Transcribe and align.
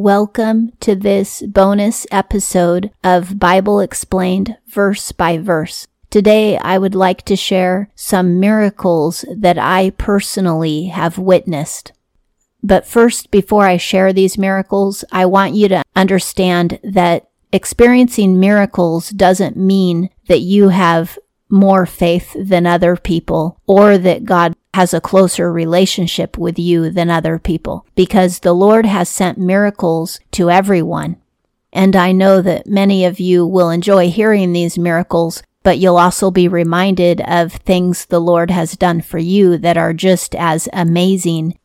Welcome 0.00 0.70
to 0.78 0.94
this 0.94 1.42
bonus 1.42 2.06
episode 2.12 2.92
of 3.02 3.40
Bible 3.40 3.80
Explained 3.80 4.56
Verse 4.68 5.10
by 5.10 5.38
Verse. 5.38 5.88
Today, 6.08 6.56
I 6.56 6.78
would 6.78 6.94
like 6.94 7.24
to 7.24 7.34
share 7.34 7.90
some 7.96 8.38
miracles 8.38 9.24
that 9.36 9.58
I 9.58 9.90
personally 9.90 10.84
have 10.84 11.18
witnessed. 11.18 11.90
But 12.62 12.86
first, 12.86 13.32
before 13.32 13.66
I 13.66 13.76
share 13.76 14.12
these 14.12 14.38
miracles, 14.38 15.04
I 15.10 15.26
want 15.26 15.56
you 15.56 15.66
to 15.66 15.82
understand 15.96 16.78
that 16.84 17.28
experiencing 17.52 18.38
miracles 18.38 19.10
doesn't 19.10 19.56
mean 19.56 20.10
that 20.28 20.42
you 20.42 20.68
have 20.68 21.18
more 21.50 21.86
faith 21.86 22.36
than 22.38 22.66
other 22.66 22.96
people 22.96 23.60
or 23.66 23.98
that 23.98 24.24
God 24.24 24.54
has 24.74 24.92
a 24.92 25.00
closer 25.00 25.52
relationship 25.52 26.36
with 26.36 26.58
you 26.58 26.90
than 26.90 27.10
other 27.10 27.38
people 27.38 27.86
because 27.94 28.40
the 28.40 28.52
Lord 28.52 28.86
has 28.86 29.08
sent 29.08 29.38
miracles 29.38 30.20
to 30.32 30.50
everyone. 30.50 31.16
And 31.72 31.96
I 31.96 32.12
know 32.12 32.40
that 32.42 32.66
many 32.66 33.04
of 33.04 33.20
you 33.20 33.46
will 33.46 33.70
enjoy 33.70 34.10
hearing 34.10 34.52
these 34.52 34.78
miracles, 34.78 35.42
but 35.62 35.78
you'll 35.78 35.98
also 35.98 36.30
be 36.30 36.48
reminded 36.48 37.20
of 37.22 37.52
things 37.52 38.06
the 38.06 38.20
Lord 38.20 38.50
has 38.50 38.76
done 38.76 39.00
for 39.00 39.18
you 39.18 39.58
that 39.58 39.76
are 39.76 39.92
just 39.92 40.34
as 40.34 40.68
amazing. 40.72 41.58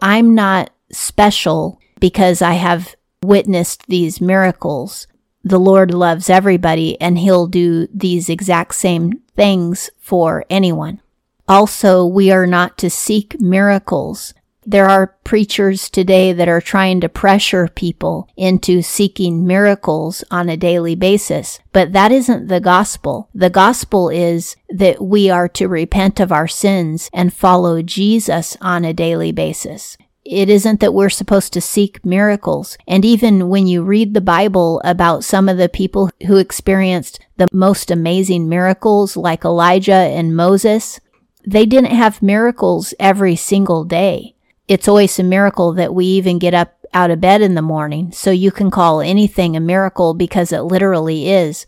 I'm 0.00 0.34
not 0.34 0.70
special 0.92 1.80
because 2.00 2.42
I 2.42 2.54
have 2.54 2.94
witnessed 3.22 3.86
these 3.86 4.20
miracles. 4.20 5.06
The 5.46 5.60
Lord 5.60 5.94
loves 5.94 6.28
everybody 6.28 7.00
and 7.00 7.16
He'll 7.16 7.46
do 7.46 7.86
these 7.94 8.28
exact 8.28 8.74
same 8.74 9.20
things 9.36 9.90
for 9.96 10.44
anyone. 10.50 11.00
Also, 11.46 12.04
we 12.04 12.32
are 12.32 12.48
not 12.48 12.76
to 12.78 12.90
seek 12.90 13.40
miracles. 13.40 14.34
There 14.66 14.88
are 14.88 15.14
preachers 15.22 15.88
today 15.88 16.32
that 16.32 16.48
are 16.48 16.60
trying 16.60 17.00
to 17.00 17.08
pressure 17.08 17.68
people 17.68 18.28
into 18.36 18.82
seeking 18.82 19.46
miracles 19.46 20.24
on 20.32 20.48
a 20.48 20.56
daily 20.56 20.96
basis, 20.96 21.60
but 21.72 21.92
that 21.92 22.10
isn't 22.10 22.48
the 22.48 22.58
gospel. 22.58 23.28
The 23.32 23.48
gospel 23.48 24.08
is 24.08 24.56
that 24.68 25.00
we 25.00 25.30
are 25.30 25.48
to 25.50 25.68
repent 25.68 26.18
of 26.18 26.32
our 26.32 26.48
sins 26.48 27.08
and 27.12 27.32
follow 27.32 27.82
Jesus 27.82 28.56
on 28.60 28.84
a 28.84 28.92
daily 28.92 29.30
basis. 29.30 29.96
It 30.28 30.50
isn't 30.50 30.80
that 30.80 30.92
we're 30.94 31.08
supposed 31.08 31.52
to 31.52 31.60
seek 31.60 32.04
miracles. 32.04 32.76
And 32.88 33.04
even 33.04 33.48
when 33.48 33.66
you 33.66 33.82
read 33.82 34.12
the 34.12 34.20
Bible 34.20 34.80
about 34.84 35.24
some 35.24 35.48
of 35.48 35.56
the 35.56 35.68
people 35.68 36.10
who 36.26 36.36
experienced 36.36 37.20
the 37.36 37.46
most 37.52 37.90
amazing 37.90 38.48
miracles, 38.48 39.16
like 39.16 39.44
Elijah 39.44 39.92
and 39.92 40.36
Moses, 40.36 41.00
they 41.46 41.64
didn't 41.64 41.92
have 41.92 42.22
miracles 42.22 42.92
every 42.98 43.36
single 43.36 43.84
day. 43.84 44.34
It's 44.66 44.88
always 44.88 45.16
a 45.18 45.22
miracle 45.22 45.72
that 45.74 45.94
we 45.94 46.06
even 46.06 46.40
get 46.40 46.54
up 46.54 46.76
out 46.92 47.10
of 47.10 47.20
bed 47.20 47.40
in 47.40 47.54
the 47.54 47.62
morning. 47.62 48.10
So 48.10 48.30
you 48.32 48.50
can 48.50 48.70
call 48.70 49.00
anything 49.00 49.54
a 49.54 49.60
miracle 49.60 50.12
because 50.12 50.50
it 50.50 50.62
literally 50.62 51.30
is. 51.30 51.66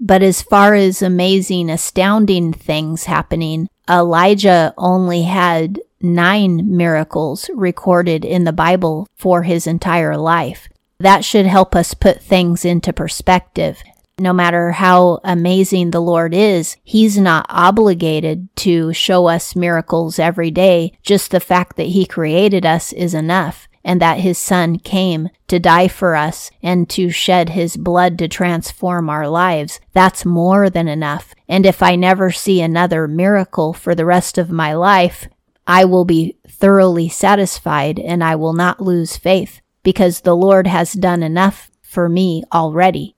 But 0.00 0.22
as 0.22 0.40
far 0.40 0.74
as 0.74 1.02
amazing, 1.02 1.70
astounding 1.70 2.52
things 2.52 3.04
happening, 3.04 3.68
Elijah 3.88 4.72
only 4.78 5.22
had 5.22 5.80
nine 6.04 6.76
miracles 6.76 7.50
recorded 7.54 8.24
in 8.24 8.44
the 8.44 8.52
Bible 8.52 9.08
for 9.16 9.42
his 9.42 9.66
entire 9.66 10.16
life. 10.16 10.68
That 10.98 11.24
should 11.24 11.46
help 11.46 11.74
us 11.74 11.94
put 11.94 12.22
things 12.22 12.64
into 12.64 12.92
perspective 12.92 13.82
no 14.18 14.32
matter 14.32 14.72
how 14.72 15.20
amazing 15.24 15.90
the 15.90 16.00
Lord 16.00 16.34
is, 16.34 16.76
He's 16.84 17.18
not 17.18 17.46
obligated 17.48 18.48
to 18.56 18.92
show 18.92 19.26
us 19.26 19.56
miracles 19.56 20.18
every 20.18 20.50
day. 20.50 20.92
Just 21.02 21.30
the 21.30 21.40
fact 21.40 21.76
that 21.76 21.88
He 21.88 22.06
created 22.06 22.64
us 22.64 22.92
is 22.92 23.14
enough 23.14 23.66
and 23.82 24.00
that 24.00 24.20
His 24.20 24.38
Son 24.38 24.78
came 24.78 25.30
to 25.48 25.58
die 25.58 25.88
for 25.88 26.14
us 26.14 26.50
and 26.62 26.88
to 26.90 27.10
shed 27.10 27.50
His 27.50 27.76
blood 27.76 28.18
to 28.18 28.28
transform 28.28 29.10
our 29.10 29.28
lives. 29.28 29.80
That's 29.92 30.24
more 30.24 30.70
than 30.70 30.86
enough. 30.86 31.34
And 31.48 31.66
if 31.66 31.82
I 31.82 31.96
never 31.96 32.30
see 32.30 32.60
another 32.60 33.08
miracle 33.08 33.72
for 33.72 33.94
the 33.94 34.06
rest 34.06 34.38
of 34.38 34.48
my 34.48 34.74
life, 34.74 35.28
I 35.66 35.84
will 35.84 36.04
be 36.04 36.36
thoroughly 36.48 37.08
satisfied 37.08 37.98
and 37.98 38.22
I 38.22 38.36
will 38.36 38.52
not 38.52 38.80
lose 38.80 39.16
faith 39.16 39.60
because 39.82 40.20
the 40.20 40.36
Lord 40.36 40.66
has 40.66 40.92
done 40.92 41.22
enough 41.22 41.70
for 41.82 42.08
me 42.08 42.42
already. 42.52 43.14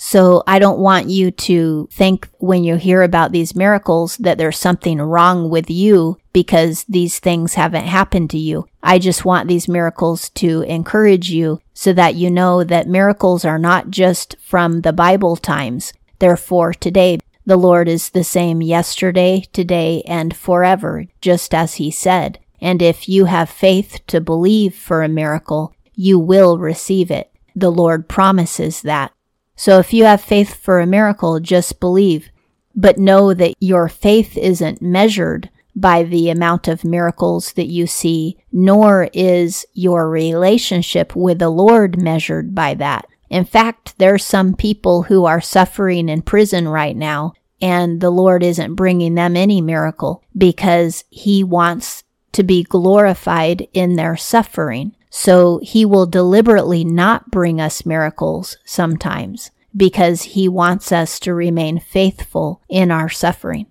So 0.00 0.44
I 0.46 0.60
don't 0.60 0.78
want 0.78 1.08
you 1.08 1.32
to 1.32 1.88
think 1.90 2.28
when 2.38 2.62
you 2.62 2.76
hear 2.76 3.02
about 3.02 3.32
these 3.32 3.56
miracles 3.56 4.16
that 4.18 4.38
there's 4.38 4.56
something 4.56 4.98
wrong 4.98 5.50
with 5.50 5.68
you 5.68 6.18
because 6.32 6.84
these 6.88 7.18
things 7.18 7.54
haven't 7.54 7.86
happened 7.86 8.30
to 8.30 8.38
you. 8.38 8.68
I 8.80 9.00
just 9.00 9.24
want 9.24 9.48
these 9.48 9.66
miracles 9.66 10.30
to 10.30 10.62
encourage 10.62 11.30
you 11.30 11.60
so 11.74 11.92
that 11.94 12.14
you 12.14 12.30
know 12.30 12.62
that 12.62 12.86
miracles 12.86 13.44
are 13.44 13.58
not 13.58 13.90
just 13.90 14.36
from 14.38 14.82
the 14.82 14.92
Bible 14.92 15.34
times. 15.34 15.92
Therefore, 16.20 16.72
today, 16.72 17.18
the 17.48 17.56
Lord 17.56 17.88
is 17.88 18.10
the 18.10 18.24
same 18.24 18.60
yesterday, 18.60 19.42
today, 19.54 20.02
and 20.06 20.36
forever, 20.36 21.06
just 21.22 21.54
as 21.54 21.76
he 21.76 21.90
said. 21.90 22.38
And 22.60 22.82
if 22.82 23.08
you 23.08 23.24
have 23.24 23.48
faith 23.48 24.00
to 24.08 24.20
believe 24.20 24.74
for 24.74 25.02
a 25.02 25.08
miracle, 25.08 25.74
you 25.94 26.18
will 26.18 26.58
receive 26.58 27.10
it. 27.10 27.32
The 27.56 27.70
Lord 27.70 28.06
promises 28.06 28.82
that. 28.82 29.12
So 29.56 29.78
if 29.78 29.94
you 29.94 30.04
have 30.04 30.20
faith 30.20 30.56
for 30.56 30.78
a 30.78 30.86
miracle, 30.86 31.40
just 31.40 31.80
believe. 31.80 32.28
But 32.74 32.98
know 32.98 33.32
that 33.32 33.54
your 33.60 33.88
faith 33.88 34.36
isn't 34.36 34.82
measured 34.82 35.48
by 35.74 36.02
the 36.02 36.28
amount 36.28 36.68
of 36.68 36.84
miracles 36.84 37.54
that 37.54 37.68
you 37.68 37.86
see, 37.86 38.36
nor 38.52 39.08
is 39.14 39.64
your 39.72 40.10
relationship 40.10 41.16
with 41.16 41.38
the 41.38 41.48
Lord 41.48 41.98
measured 41.98 42.54
by 42.54 42.74
that. 42.74 43.06
In 43.30 43.44
fact, 43.44 43.98
there's 43.98 44.24
some 44.24 44.54
people 44.54 45.04
who 45.04 45.24
are 45.24 45.40
suffering 45.40 46.08
in 46.08 46.22
prison 46.22 46.68
right 46.68 46.96
now, 46.96 47.34
and 47.60 48.00
the 48.00 48.10
Lord 48.10 48.42
isn't 48.42 48.74
bringing 48.74 49.14
them 49.14 49.36
any 49.36 49.60
miracle 49.60 50.22
because 50.36 51.04
He 51.10 51.44
wants 51.44 52.04
to 52.32 52.42
be 52.42 52.62
glorified 52.62 53.66
in 53.72 53.96
their 53.96 54.16
suffering. 54.16 54.94
So 55.10 55.60
he 55.62 55.84
will 55.84 56.06
deliberately 56.06 56.84
not 56.84 57.30
bring 57.30 57.60
us 57.60 57.86
miracles 57.86 58.58
sometimes 58.64 59.50
because 59.76 60.22
he 60.22 60.48
wants 60.48 60.92
us 60.92 61.18
to 61.20 61.34
remain 61.34 61.80
faithful 61.80 62.62
in 62.68 62.90
our 62.90 63.08
suffering. 63.08 63.66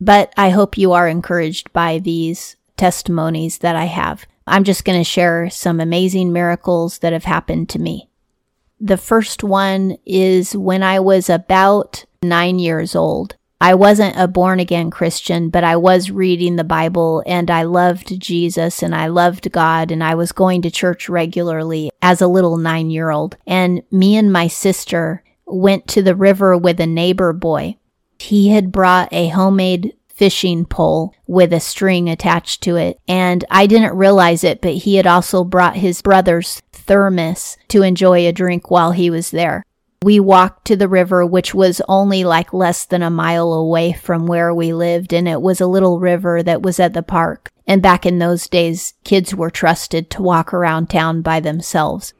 But 0.00 0.32
I 0.36 0.50
hope 0.50 0.76
you 0.76 0.92
are 0.92 1.08
encouraged 1.08 1.72
by 1.72 1.98
these 1.98 2.56
testimonies 2.76 3.58
that 3.58 3.76
I 3.76 3.86
have. 3.86 4.26
I'm 4.46 4.64
just 4.64 4.84
going 4.84 5.00
to 5.00 5.04
share 5.04 5.48
some 5.48 5.80
amazing 5.80 6.32
miracles 6.32 6.98
that 6.98 7.12
have 7.12 7.24
happened 7.24 7.68
to 7.70 7.78
me. 7.78 8.10
The 8.84 8.98
first 8.98 9.42
one 9.42 9.96
is 10.04 10.54
when 10.54 10.82
I 10.82 11.00
was 11.00 11.30
about 11.30 12.04
nine 12.22 12.58
years 12.58 12.94
old. 12.94 13.34
I 13.58 13.72
wasn't 13.72 14.18
a 14.18 14.28
born 14.28 14.60
again 14.60 14.90
Christian, 14.90 15.48
but 15.48 15.64
I 15.64 15.74
was 15.76 16.10
reading 16.10 16.56
the 16.56 16.64
Bible 16.64 17.22
and 17.24 17.50
I 17.50 17.62
loved 17.62 18.20
Jesus 18.20 18.82
and 18.82 18.94
I 18.94 19.06
loved 19.06 19.50
God 19.50 19.90
and 19.90 20.04
I 20.04 20.14
was 20.14 20.32
going 20.32 20.60
to 20.60 20.70
church 20.70 21.08
regularly 21.08 21.92
as 22.02 22.20
a 22.20 22.26
little 22.26 22.58
nine 22.58 22.90
year 22.90 23.08
old. 23.08 23.38
And 23.46 23.82
me 23.90 24.16
and 24.16 24.30
my 24.30 24.48
sister 24.48 25.24
went 25.46 25.88
to 25.88 26.02
the 26.02 26.14
river 26.14 26.54
with 26.54 26.78
a 26.78 26.86
neighbor 26.86 27.32
boy. 27.32 27.78
He 28.18 28.50
had 28.50 28.70
brought 28.70 29.10
a 29.14 29.28
homemade 29.28 29.94
fishing 30.14 30.64
pole 30.64 31.14
with 31.26 31.52
a 31.52 31.60
string 31.60 32.08
attached 32.08 32.62
to 32.62 32.76
it. 32.76 32.98
And 33.08 33.44
I 33.50 33.66
didn't 33.66 33.96
realize 33.96 34.44
it, 34.44 34.60
but 34.60 34.74
he 34.74 34.96
had 34.96 35.06
also 35.06 35.44
brought 35.44 35.76
his 35.76 36.02
brother's 36.02 36.62
thermos 36.72 37.56
to 37.68 37.82
enjoy 37.82 38.26
a 38.26 38.32
drink 38.32 38.70
while 38.70 38.92
he 38.92 39.10
was 39.10 39.30
there 39.30 39.64
we 40.04 40.20
walked 40.20 40.66
to 40.66 40.76
the 40.76 40.86
river, 40.86 41.24
which 41.24 41.54
was 41.54 41.80
only 41.88 42.24
like 42.24 42.52
less 42.52 42.84
than 42.84 43.02
a 43.02 43.08
mile 43.08 43.54
away 43.54 43.94
from 43.94 44.26
where 44.26 44.52
we 44.52 44.74
lived. 44.74 45.14
And 45.14 45.26
it 45.26 45.40
was 45.40 45.62
a 45.62 45.66
little 45.66 45.98
river 45.98 46.42
that 46.42 46.60
was 46.60 46.78
at 46.78 46.92
the 46.92 47.02
park. 47.02 47.50
And 47.66 47.80
back 47.80 48.04
in 48.04 48.18
those 48.18 48.46
days, 48.46 48.92
kids 49.02 49.34
were 49.34 49.48
trusted 49.48 50.10
to 50.10 50.22
walk 50.22 50.52
around 50.52 50.90
town 50.90 51.22
by 51.22 51.40
themselves. 51.40 52.12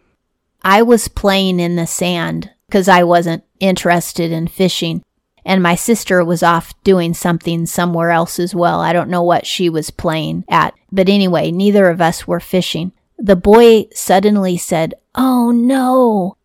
I 0.62 0.80
was 0.80 1.08
playing 1.08 1.60
in 1.60 1.76
the 1.76 1.86
sand 1.86 2.50
because 2.66 2.88
I 2.88 3.02
wasn't 3.02 3.44
interested 3.60 4.32
in 4.32 4.48
fishing. 4.48 5.02
And 5.44 5.62
my 5.62 5.74
sister 5.74 6.24
was 6.24 6.42
off 6.42 6.74
doing 6.84 7.14
something 7.14 7.66
somewhere 7.66 8.10
else 8.10 8.38
as 8.38 8.54
well. 8.54 8.80
I 8.80 8.92
don't 8.92 9.10
know 9.10 9.22
what 9.22 9.46
she 9.46 9.68
was 9.68 9.90
playing 9.90 10.44
at. 10.48 10.74
But 10.90 11.08
anyway, 11.08 11.50
neither 11.50 11.88
of 11.88 12.00
us 12.00 12.26
were 12.26 12.40
fishing. 12.40 12.92
The 13.18 13.36
boy 13.36 13.86
suddenly 13.92 14.56
said, 14.56 14.94
Oh 15.14 15.50
no. 15.50 16.36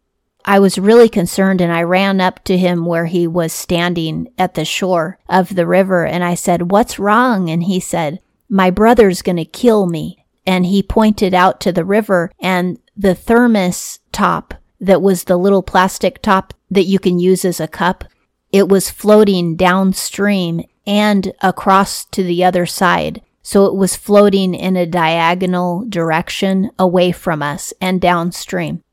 I 0.46 0.60
was 0.60 0.80
really 0.80 1.10
concerned 1.10 1.62
and 1.62 1.72
I 1.72 1.84
ran 1.84 2.22
up 2.22 2.44
to 2.46 2.58
him 2.58 2.86
where 2.86 3.06
he 3.06 3.28
was 3.28 3.54
standing 3.54 4.30
at 4.38 4.56
the 4.56 4.66
shore 4.66 5.20
of 5.28 5.56
the 5.56 5.68
river 5.68 6.06
and 6.06 6.24
I 6.24 6.36
said, 6.36 6.72
What's 6.72 7.00
wrong? 7.00 7.50
And 7.50 7.64
he 7.64 7.80
said, 7.80 8.20
My 8.50 8.70
brother's 8.70 9.22
going 9.22 9.38
to 9.38 9.46
kill 9.46 9.86
me. 9.86 10.26
And 10.46 10.66
he 10.66 10.82
pointed 10.82 11.34
out 11.34 11.62
to 11.62 11.72
the 11.72 11.86
river 11.86 12.32
and 12.40 12.80
the 12.98 13.14
thermos 13.14 14.00
top 14.12 14.54
that 14.82 15.02
was 15.02 15.26
the 15.26 15.38
little 15.38 15.62
plastic 15.62 16.22
top 16.22 16.54
that 16.72 16.86
you 16.86 17.00
can 17.00 17.20
use 17.20 17.46
as 17.46 17.60
a 17.60 17.68
cup. 17.68 18.06
It 18.52 18.68
was 18.68 18.90
floating 18.90 19.56
downstream 19.56 20.64
and 20.86 21.34
across 21.42 22.06
to 22.06 22.24
the 22.24 22.44
other 22.44 22.66
side. 22.66 23.22
So 23.42 23.66
it 23.66 23.76
was 23.76 23.96
floating 23.96 24.54
in 24.54 24.76
a 24.76 24.86
diagonal 24.86 25.86
direction 25.88 26.72
away 26.78 27.12
from 27.12 27.42
us 27.42 27.74
and 27.80 28.02
downstream. 28.02 28.84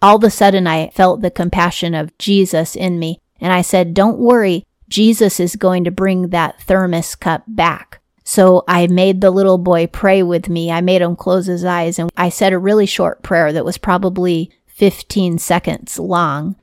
All 0.00 0.16
of 0.16 0.24
a 0.24 0.30
sudden, 0.30 0.66
I 0.66 0.90
felt 0.90 1.20
the 1.20 1.30
compassion 1.30 1.94
of 1.94 2.16
Jesus 2.18 2.74
in 2.74 2.98
me, 2.98 3.20
and 3.40 3.52
I 3.52 3.62
said, 3.62 3.94
Don't 3.94 4.18
worry, 4.18 4.66
Jesus 4.88 5.38
is 5.38 5.56
going 5.56 5.84
to 5.84 5.90
bring 5.90 6.28
that 6.28 6.60
thermos 6.62 7.14
cup 7.14 7.44
back. 7.46 8.00
So 8.24 8.64
I 8.66 8.86
made 8.86 9.20
the 9.20 9.30
little 9.30 9.58
boy 9.58 9.86
pray 9.86 10.22
with 10.22 10.48
me. 10.48 10.70
I 10.70 10.80
made 10.80 11.02
him 11.02 11.16
close 11.16 11.46
his 11.46 11.64
eyes, 11.64 11.98
and 11.98 12.10
I 12.16 12.28
said 12.28 12.52
a 12.52 12.58
really 12.58 12.86
short 12.86 13.22
prayer 13.22 13.52
that 13.52 13.64
was 13.64 13.78
probably 13.78 14.50
15 14.66 15.38
seconds 15.38 15.98
long. 15.98 16.56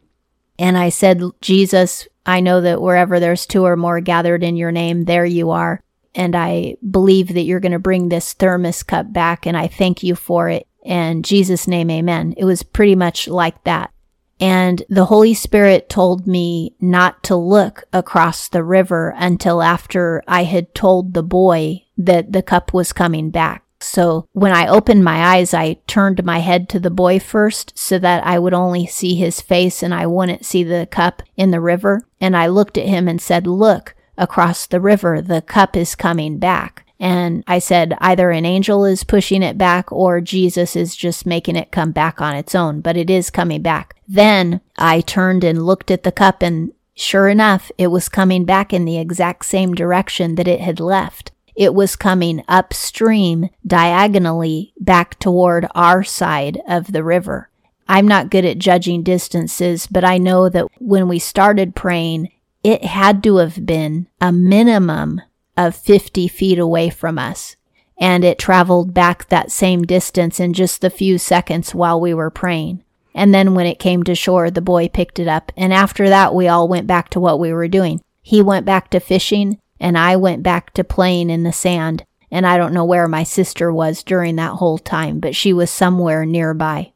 And 0.58 0.78
I 0.78 0.90
said, 0.90 1.22
Jesus, 1.42 2.08
I 2.30 2.42
know 2.42 2.62
that 2.62 2.82
wherever 2.82 3.20
there's 3.20 3.48
two 3.48 3.66
or 3.66 3.76
more 3.76 4.02
gathered 4.02 4.44
in 4.44 4.56
your 4.56 4.72
name, 4.72 5.06
there 5.06 5.26
you 5.26 5.50
are. 5.50 5.82
And 6.14 6.36
I 6.36 6.78
believe 6.88 7.34
that 7.34 7.42
you're 7.42 7.60
going 7.60 7.72
to 7.72 7.80
bring 7.80 8.10
this 8.10 8.34
thermos 8.34 8.84
cup 8.84 9.12
back, 9.12 9.48
and 9.48 9.58
I 9.58 9.68
thank 9.68 10.04
you 10.04 10.16
for 10.16 10.48
it. 10.48 10.68
In 10.84 11.24
Jesus' 11.24 11.68
name, 11.68 11.90
amen. 11.90 12.36
It 12.38 12.46
was 12.46 12.62
pretty 12.62 12.96
much 12.96 13.28
like 13.28 13.64
that. 13.64 13.92
And 14.40 14.84
the 14.90 15.06
Holy 15.06 15.34
Spirit 15.34 15.90
told 15.90 16.28
me 16.28 16.76
not 16.80 17.24
to 17.24 17.36
look 17.36 17.84
across 17.92 18.48
the 18.48 18.64
river 18.64 19.14
until 19.18 19.62
after 19.62 20.24
I 20.28 20.44
had 20.44 20.74
told 20.76 21.14
the 21.14 21.24
boy 21.24 21.86
that 21.98 22.32
the 22.32 22.44
cup 22.44 22.74
was 22.74 22.94
coming 22.94 23.32
back. 23.32 23.64
So 23.82 24.28
when 24.34 24.52
I 24.52 24.68
opened 24.68 25.04
my 25.04 25.36
eyes, 25.36 25.54
I 25.54 25.76
turned 25.88 26.24
my 26.24 26.40
head 26.40 26.70
to 26.70 26.80
the 26.80 26.90
boy 26.90 27.20
first 27.20 27.78
so 27.78 27.98
that 28.00 28.26
I 28.26 28.40
would 28.40 28.54
only 28.54 28.86
see 28.86 29.16
his 29.16 29.42
face 29.42 29.82
and 29.82 29.94
I 29.94 30.06
wouldn't 30.06 30.46
see 30.46 30.64
the 30.64 30.88
cup 30.92 31.24
in 31.38 31.52
the 31.52 31.62
river. 31.62 32.04
And 32.20 32.36
I 32.36 32.48
looked 32.48 32.78
at 32.78 32.88
him 32.88 33.08
and 33.08 33.22
said, 33.22 33.48
Look, 33.48 33.96
across 34.18 34.68
the 34.68 34.82
river, 34.82 35.22
the 35.22 35.42
cup 35.42 35.78
is 35.78 35.96
coming 35.96 36.40
back. 36.40 36.86
And 37.00 37.46
I 37.48 37.60
said, 37.60 37.96
either 38.00 38.30
an 38.30 38.46
angel 38.46 38.84
is 38.84 39.06
pushing 39.06 39.42
it 39.42 39.58
back 39.58 39.90
or 39.90 40.20
Jesus 40.20 40.76
is 40.76 40.98
just 40.98 41.26
making 41.26 41.56
it 41.56 41.72
come 41.72 41.94
back 41.94 42.20
on 42.20 42.36
its 42.36 42.54
own, 42.54 42.82
but 42.82 42.98
it 42.98 43.10
is 43.10 43.30
coming 43.30 43.62
back. 43.62 43.96
Then 44.06 44.60
I 44.78 45.00
turned 45.00 45.46
and 45.46 45.66
looked 45.66 45.92
at 45.92 46.04
the 46.04 46.12
cup 46.12 46.42
and 46.42 46.74
sure 46.96 47.30
enough, 47.30 47.72
it 47.78 47.88
was 47.88 48.10
coming 48.10 48.44
back 48.44 48.74
in 48.74 48.84
the 48.84 48.98
exact 48.98 49.46
same 49.46 49.74
direction 49.74 50.36
that 50.36 50.48
it 50.48 50.60
had 50.60 50.82
left. 50.82 51.32
It 51.60 51.74
was 51.74 51.98
coming 51.98 52.42
upstream 52.48 53.50
diagonally 53.68 54.74
back 54.80 55.20
toward 55.20 55.68
our 55.76 56.06
side 56.06 56.58
of 56.66 56.94
the 56.94 57.04
river. 57.04 57.50
I'm 57.86 58.08
not 58.08 58.30
good 58.30 58.46
at 58.46 58.60
judging 58.60 59.04
distances, 59.04 59.86
but 59.86 60.06
I 60.06 60.20
know 60.20 60.48
that 60.48 60.68
when 60.80 61.10
we 61.10 61.20
started 61.20 61.76
praying, 61.76 62.32
it 62.64 62.86
had 62.86 63.22
to 63.24 63.36
have 63.38 63.66
been 63.66 64.08
a 64.22 64.32
minimum 64.32 65.20
of 65.58 65.76
50 65.76 66.30
feet 66.30 66.60
away 66.60 66.90
from 66.90 67.20
us. 67.20 67.58
And 68.00 68.24
it 68.24 68.40
traveled 68.40 68.94
back 68.94 69.28
that 69.28 69.52
same 69.52 69.84
distance 69.84 70.40
in 70.40 70.54
just 70.54 70.80
the 70.80 70.90
few 70.90 71.18
seconds 71.18 71.76
while 71.76 72.00
we 72.00 72.14
were 72.14 72.30
praying. 72.30 72.86
And 73.14 73.34
then 73.34 73.54
when 73.54 73.66
it 73.66 73.80
came 73.80 74.04
to 74.04 74.16
shore, 74.16 74.50
the 74.50 74.62
boy 74.62 74.88
picked 74.88 75.20
it 75.20 75.28
up. 75.28 75.52
And 75.58 75.74
after 75.74 76.08
that, 76.08 76.34
we 76.34 76.48
all 76.48 76.70
went 76.70 76.88
back 76.88 77.10
to 77.10 77.20
what 77.20 77.38
we 77.38 77.52
were 77.52 77.68
doing. 77.68 78.00
He 78.22 78.42
went 78.42 78.66
back 78.66 78.90
to 78.92 79.02
fishing 79.02 79.60
and 79.80 79.98
I 79.98 80.16
went 80.16 80.44
back 80.44 80.74
to 80.74 80.84
playing 80.84 81.30
in 81.30 81.44
the 81.44 81.54
sand. 81.54 82.06
And 82.32 82.46
I 82.46 82.58
don't 82.58 82.74
know 82.74 82.86
where 82.86 83.08
my 83.08 83.24
sister 83.24 83.74
was 83.74 84.04
during 84.04 84.36
that 84.36 84.54
whole 84.54 84.78
time, 84.78 85.20
but 85.20 85.36
she 85.36 85.52
was 85.52 85.72
somewhere 85.72 86.26
nearby. 86.26 86.94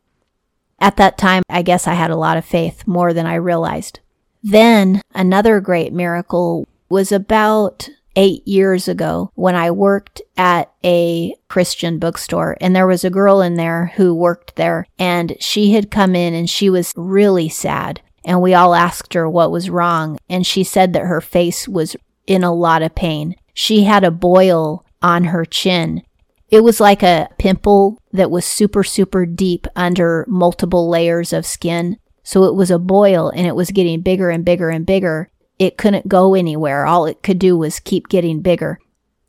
At 0.79 0.97
that 0.97 1.17
time, 1.17 1.41
I 1.49 1.63
guess 1.63 1.87
I 1.87 1.93
had 1.93 2.11
a 2.11 2.15
lot 2.15 2.37
of 2.37 2.45
faith, 2.45 2.85
more 2.85 3.13
than 3.13 3.25
I 3.25 3.35
realized. 3.35 3.99
Then 4.43 5.01
another 5.15 5.59
great 5.59 5.93
miracle 5.93 6.67
was 6.89 7.11
about 7.11 7.89
eight 8.15 8.47
years 8.47 8.87
ago 8.87 9.31
when 9.33 9.55
I 9.55 9.71
worked 9.71 10.21
at 10.37 10.71
a 10.83 11.33
Christian 11.47 11.97
bookstore 11.97 12.57
and 12.61 12.75
there 12.75 12.85
was 12.85 13.03
a 13.03 13.09
girl 13.09 13.41
in 13.41 13.55
there 13.55 13.91
who 13.95 14.13
worked 14.13 14.55
there 14.55 14.85
and 14.99 15.35
she 15.39 15.71
had 15.71 15.89
come 15.89 16.15
in 16.15 16.33
and 16.33 16.49
she 16.49 16.69
was 16.69 16.93
really 16.95 17.49
sad. 17.49 18.01
And 18.25 18.41
we 18.41 18.53
all 18.53 18.75
asked 18.75 19.13
her 19.15 19.29
what 19.29 19.51
was 19.51 19.69
wrong. 19.69 20.17
And 20.29 20.45
she 20.45 20.63
said 20.63 20.93
that 20.93 21.05
her 21.05 21.21
face 21.21 21.67
was 21.67 21.95
in 22.27 22.43
a 22.43 22.53
lot 22.53 22.81
of 22.81 22.95
pain. 22.95 23.35
She 23.53 23.83
had 23.83 24.03
a 24.03 24.11
boil 24.11 24.85
on 25.01 25.25
her 25.25 25.45
chin. 25.45 26.03
It 26.49 26.63
was 26.63 26.79
like 26.79 27.03
a 27.03 27.29
pimple 27.37 27.99
that 28.11 28.31
was 28.31 28.45
super, 28.45 28.83
super 28.83 29.25
deep 29.25 29.67
under 29.75 30.25
multiple 30.27 30.89
layers 30.89 31.33
of 31.33 31.45
skin. 31.45 31.97
So 32.23 32.43
it 32.43 32.55
was 32.55 32.71
a 32.71 32.79
boil 32.79 33.29
and 33.29 33.45
it 33.45 33.55
was 33.55 33.71
getting 33.71 34.01
bigger 34.01 34.29
and 34.29 34.45
bigger 34.45 34.69
and 34.69 34.85
bigger. 34.85 35.29
It 35.59 35.77
couldn't 35.77 36.07
go 36.07 36.35
anywhere. 36.35 36.85
All 36.85 37.05
it 37.05 37.21
could 37.23 37.39
do 37.39 37.57
was 37.57 37.79
keep 37.79 38.07
getting 38.07 38.41
bigger. 38.41 38.79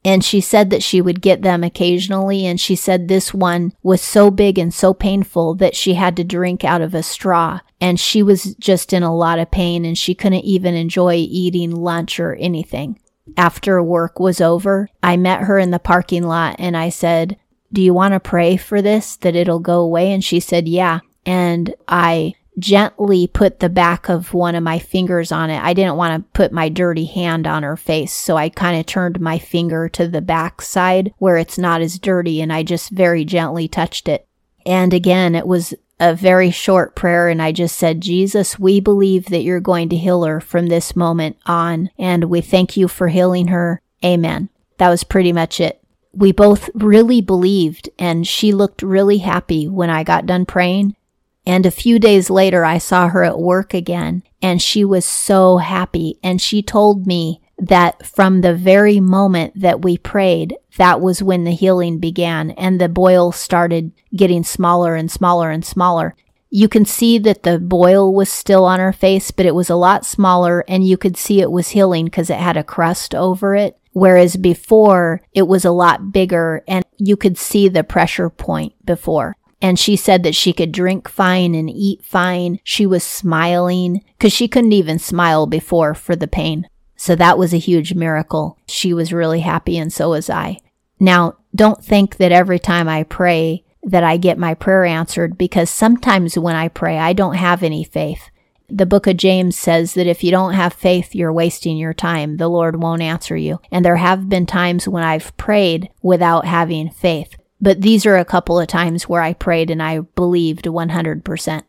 And 0.05 0.23
she 0.23 0.41
said 0.41 0.69
that 0.71 0.83
she 0.83 1.01
would 1.01 1.23
get 1.23 1.43
them 1.43 1.65
occasionally. 1.65 2.45
And 2.45 2.61
she 2.61 2.77
said 2.77 3.09
this 3.09 3.33
one 3.33 3.73
was 3.83 4.03
so 4.03 4.31
big 4.31 4.59
and 4.59 4.73
so 4.73 4.93
painful 4.93 5.55
that 5.57 5.75
she 5.75 5.95
had 5.95 6.17
to 6.17 6.25
drink 6.25 6.63
out 6.63 6.83
of 6.83 6.95
a 6.95 7.03
straw. 7.03 7.61
And 7.81 7.99
she 7.99 8.23
was 8.23 8.55
just 8.57 8.93
in 8.93 9.03
a 9.03 9.17
lot 9.17 9.39
of 9.39 9.51
pain 9.51 9.85
and 9.85 9.97
she 9.97 10.15
couldn't 10.15 10.45
even 10.45 10.75
enjoy 10.75 11.15
eating 11.15 11.71
lunch 11.71 12.21
or 12.21 12.35
anything. 12.35 13.01
After 13.37 13.83
work 13.83 14.21
was 14.21 14.41
over, 14.41 14.89
I 15.03 15.17
met 15.17 15.43
her 15.43 15.59
in 15.59 15.71
the 15.71 15.79
parking 15.79 16.25
lot 16.25 16.57
and 16.59 16.77
I 16.77 16.91
said, 16.91 17.39
Do 17.73 17.81
you 17.81 17.95
want 17.95 18.13
to 18.13 18.21
pray 18.21 18.59
for 18.59 18.83
this, 18.83 19.17
that 19.17 19.35
it'll 19.35 19.61
go 19.61 19.81
away? 19.81 20.13
And 20.13 20.23
she 20.23 20.41
said, 20.41 20.69
Yeah. 20.69 21.01
And 21.25 21.75
I 21.89 22.35
gently 22.59 23.27
put 23.27 23.61
the 23.61 23.69
back 23.69 24.09
of 24.09 24.33
one 24.33 24.55
of 24.55 24.63
my 24.63 24.79
fingers 24.79 25.33
on 25.33 25.51
it. 25.51 25.63
I 25.63 25.75
didn't 25.75 25.97
want 25.97 26.23
to 26.23 26.31
put 26.33 26.53
my 26.53 26.69
dirty 26.69 27.05
hand 27.05 27.47
on 27.47 27.63
her 27.63 27.77
face, 27.77 28.13
so 28.13 28.37
I 28.37 28.49
kind 28.49 28.79
of 28.79 28.87
turned 28.87 29.21
my 29.21 29.39
finger 29.39 29.89
to 29.91 30.07
the 30.07 30.21
back 30.21 30.63
side 30.63 31.13
where 31.19 31.37
it's 31.37 31.59
not 31.59 31.81
as 31.81 31.99
dirty 31.99 32.41
and 32.41 32.53
I 32.53 32.63
just 32.63 32.91
very 32.91 33.25
gently 33.25 33.69
touched 33.69 34.09
it. 34.09 34.27
And 34.65 34.95
again, 34.95 35.35
it 35.35 35.47
was 35.47 35.75
a 36.01 36.15
very 36.15 36.51
short 36.51 36.95
prayer 36.95 37.29
and 37.29 37.41
I 37.41 37.53
just 37.53 37.77
said, 37.77 38.01
Jesus, 38.01 38.59
we 38.59 38.81
believe 38.81 39.27
that 39.27 39.43
you're 39.43 39.61
going 39.61 39.89
to 39.91 39.97
heal 39.97 40.25
her 40.25 40.41
from 40.41 40.67
this 40.67 40.97
moment 40.97 41.37
on 41.47 41.91
and 41.99 42.25
we 42.25 42.41
thank 42.41 42.77
you 42.77 42.89
for 42.89 43.09
healing 43.09 43.49
her. 43.49 43.81
Amen. 44.05 44.49
That 44.79 44.89
was 44.89 45.05
pretty 45.05 45.33
much 45.33 45.61
it. 45.61 45.81
We 46.13 46.33
both 46.33 46.71
really 46.75 47.21
believed 47.21 47.91
and 47.99 48.27
she 48.27 48.53
looked 48.53 48.83
really 48.83 49.19
happy 49.19 49.69
when 49.69 49.91
I 49.91 50.05
got 50.05 50.27
done 50.27 50.47
praying 50.47 50.97
and 51.47 51.67
a 51.67 51.71
few 51.71 51.99
days 51.99 52.31
later, 52.31 52.65
I 52.65 52.79
saw 52.79 53.09
her 53.09 53.23
at 53.23 53.39
work 53.39 53.75
again 53.75 54.23
and 54.41 54.61
she 54.61 54.85
was 54.85 55.05
so 55.05 55.59
happy. 55.59 56.19
And 56.23 56.41
she 56.41 56.63
told 56.63 57.07
me 57.07 57.43
that 57.59 58.07
from 58.07 58.41
the 58.41 58.55
very 58.55 58.99
moment 58.99 59.61
that 59.61 59.83
we 59.83 59.99
prayed, 59.99 60.57
that 60.77 61.01
was 61.01 61.23
when 61.23 61.45
the 61.45 61.53
healing 61.53 61.99
began 61.99 62.51
and 62.53 62.81
the 62.81 62.89
boil 62.89 63.31
started 63.31 63.93
getting 64.17 64.43
smaller 64.43 64.95
and 64.95 65.11
smaller 65.11 65.51
and 65.51 65.65
smaller. 65.65 66.17
You 66.51 66.69
can 66.69 66.85
see 66.85 67.19
that 67.19 67.43
the 67.43 67.59
boil 67.59 68.15
was 68.15 68.31
still 68.31 68.65
on 68.65 68.81
her 68.81 68.93
face, 68.93 69.31
but 69.31 69.47
it 69.47 69.55
was 69.55 69.69
a 69.69 69.77
lot 69.77 70.07
smaller 70.07 70.65
and 70.67 70.87
you 70.87 70.97
could 70.97 71.17
see 71.17 71.41
it 71.41 71.51
was 71.51 71.69
healing 71.69 72.07
because 72.07 72.31
it 72.31 72.39
had 72.39 72.57
a 72.57 72.65
crust 72.65 73.15
over 73.15 73.55
it. 73.55 73.77
Whereas 73.93 74.37
before 74.37 75.21
it 75.33 75.43
was 75.43 75.65
a 75.65 75.71
lot 75.71 76.13
bigger 76.13 76.65
and 76.67 76.85
you 76.97 77.17
could 77.17 77.37
see 77.37 77.69
the 77.69 77.85
pressure 77.85 78.31
point 78.31 78.73
before. 78.85 79.37
And 79.61 79.79
she 79.79 79.97
said 79.97 80.23
that 80.23 80.35
she 80.35 80.53
could 80.53 80.73
drink 80.73 81.09
fine 81.09 81.55
and 81.55 81.71
eat 81.71 82.05
fine. 82.05 82.61
She 82.65 82.87
was 82.87 83.03
smiling 83.03 84.05
because 84.19 84.33
she 84.33 84.49
couldn't 84.49 84.73
even 84.73 84.99
smile 84.99 85.47
before 85.47 85.95
for 85.95 86.17
the 86.17 86.29
pain. 86.29 86.69
So 86.97 87.15
that 87.17 87.39
was 87.39 87.53
a 87.53 87.59
huge 87.59 87.95
miracle. 87.95 88.59
She 88.67 88.93
was 88.93 89.13
really 89.13 89.41
happy 89.41 89.79
and 89.79 89.93
so 89.93 90.11
was 90.11 90.31
I. 90.31 90.59
Now, 91.01 91.37
don't 91.55 91.85
think 91.85 92.17
that 92.17 92.33
every 92.33 92.59
time 92.59 92.89
I 92.89 93.03
pray 93.05 93.65
that 93.83 94.05
I 94.05 94.17
get 94.17 94.39
my 94.39 94.55
prayer 94.55 94.85
answered 94.85 95.37
because 95.37 95.71
sometimes 95.71 96.39
when 96.39 96.57
I 96.57 96.69
pray, 96.69 96.99
I 96.99 97.13
don't 97.13 97.35
have 97.35 97.63
any 97.63 97.85
faith. 97.85 98.31
The 98.69 98.87
book 98.87 99.07
of 99.07 99.19
James 99.19 99.59
says 99.59 99.95
that 99.95 100.07
if 100.07 100.25
you 100.25 100.31
don't 100.31 100.55
have 100.55 100.73
faith, 100.73 101.15
you're 101.15 101.33
wasting 101.33 101.77
your 101.77 101.93
time. 101.93 102.39
The 102.39 102.49
Lord 102.49 102.83
won't 102.83 103.03
answer 103.03 103.37
you. 103.37 103.61
And 103.71 103.85
there 103.85 103.97
have 103.97 104.29
been 104.29 104.47
times 104.47 104.89
when 104.89 105.05
I've 105.05 105.37
prayed 105.37 105.91
without 106.03 106.47
having 106.47 106.91
faith. 106.91 107.37
But 107.61 107.81
these 107.81 108.05
are 108.05 108.17
a 108.17 108.25
couple 108.25 108.59
of 108.59 108.67
times 108.67 109.09
where 109.09 109.23
I 109.23 109.33
prayed 109.33 109.71
and 109.71 109.83
I 109.83 110.01
believed 110.01 110.65
100%. 110.65 111.63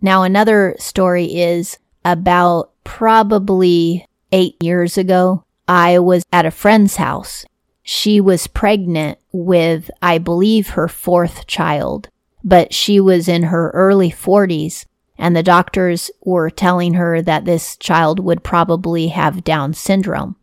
Now, 0.00 0.22
another 0.22 0.76
story 0.78 1.36
is 1.36 1.78
about 2.04 2.70
probably 2.84 4.06
eight 4.32 4.56
years 4.62 4.96
ago. 4.96 5.44
I 5.66 5.98
was 5.98 6.24
at 6.32 6.46
a 6.46 6.50
friend's 6.50 6.96
house. 6.96 7.44
She 7.82 8.20
was 8.20 8.46
pregnant 8.46 9.18
with, 9.32 9.90
I 10.02 10.18
believe, 10.18 10.70
her 10.70 10.88
fourth 10.88 11.46
child, 11.46 12.08
but 12.44 12.74
she 12.74 13.00
was 13.00 13.28
in 13.28 13.44
her 13.44 13.70
early 13.70 14.10
40s, 14.10 14.84
and 15.16 15.34
the 15.34 15.42
doctors 15.42 16.10
were 16.22 16.50
telling 16.50 16.94
her 16.94 17.20
that 17.22 17.44
this 17.44 17.76
child 17.76 18.20
would 18.20 18.44
probably 18.44 19.08
have 19.08 19.44
Down 19.44 19.74
syndrome. 19.74 20.36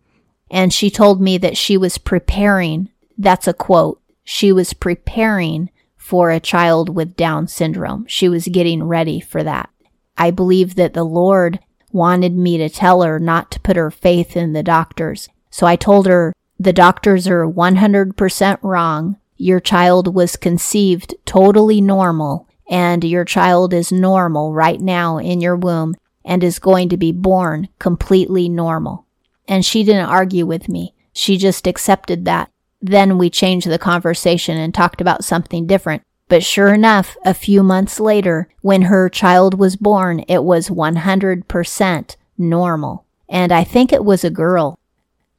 And 0.51 0.73
she 0.73 0.89
told 0.89 1.21
me 1.21 1.37
that 1.37 1.57
she 1.57 1.77
was 1.77 1.97
preparing, 1.97 2.89
that's 3.17 3.47
a 3.47 3.53
quote, 3.53 4.01
she 4.25 4.51
was 4.51 4.73
preparing 4.73 5.69
for 5.95 6.31
a 6.31 6.39
child 6.39 6.93
with 6.93 7.15
Down 7.15 7.47
syndrome. 7.47 8.05
She 8.07 8.27
was 8.27 8.47
getting 8.47 8.83
ready 8.83 9.21
for 9.21 9.43
that. 9.43 9.69
I 10.17 10.31
believe 10.31 10.75
that 10.75 10.93
the 10.93 11.03
Lord 11.03 11.59
wanted 11.91 12.35
me 12.35 12.57
to 12.57 12.69
tell 12.69 13.03
her 13.03 13.19
not 13.19 13.51
to 13.51 13.59
put 13.61 13.77
her 13.77 13.91
faith 13.91 14.35
in 14.35 14.53
the 14.53 14.63
doctors. 14.63 15.29
So 15.49 15.65
I 15.65 15.77
told 15.77 16.07
her 16.07 16.33
The 16.59 16.73
doctors 16.73 17.27
are 17.27 17.45
100% 17.45 18.57
wrong. 18.61 19.17
Your 19.37 19.59
child 19.59 20.13
was 20.13 20.35
conceived 20.35 21.15
totally 21.25 21.81
normal, 21.81 22.47
and 22.69 23.03
your 23.03 23.25
child 23.25 23.73
is 23.73 23.91
normal 23.91 24.53
right 24.53 24.79
now 24.79 25.17
in 25.17 25.41
your 25.41 25.55
womb 25.55 25.95
and 26.23 26.43
is 26.43 26.59
going 26.59 26.89
to 26.89 26.97
be 26.97 27.11
born 27.11 27.67
completely 27.77 28.49
normal. 28.49 29.05
And 29.47 29.63
she 29.63 29.83
didn't 29.83 30.09
argue 30.09 30.45
with 30.45 30.67
me. 30.67 30.93
She 31.13 31.37
just 31.37 31.67
accepted 31.67 32.25
that. 32.25 32.49
Then 32.85 33.17
we 33.17 33.29
changed 33.29 33.67
the 33.67 33.79
conversation 33.79 34.57
and 34.57 34.73
talked 34.73 35.01
about 35.01 35.23
something 35.23 35.65
different. 35.65 36.03
But 36.27 36.43
sure 36.43 36.73
enough, 36.73 37.17
a 37.25 37.33
few 37.33 37.63
months 37.63 37.99
later, 37.99 38.47
when 38.61 38.83
her 38.83 39.09
child 39.09 39.57
was 39.57 39.75
born, 39.75 40.23
it 40.27 40.43
was 40.43 40.69
100% 40.69 42.15
normal. 42.37 43.05
And 43.27 43.51
I 43.51 43.63
think 43.63 43.91
it 43.91 44.05
was 44.05 44.23
a 44.23 44.29
girl. 44.29 44.77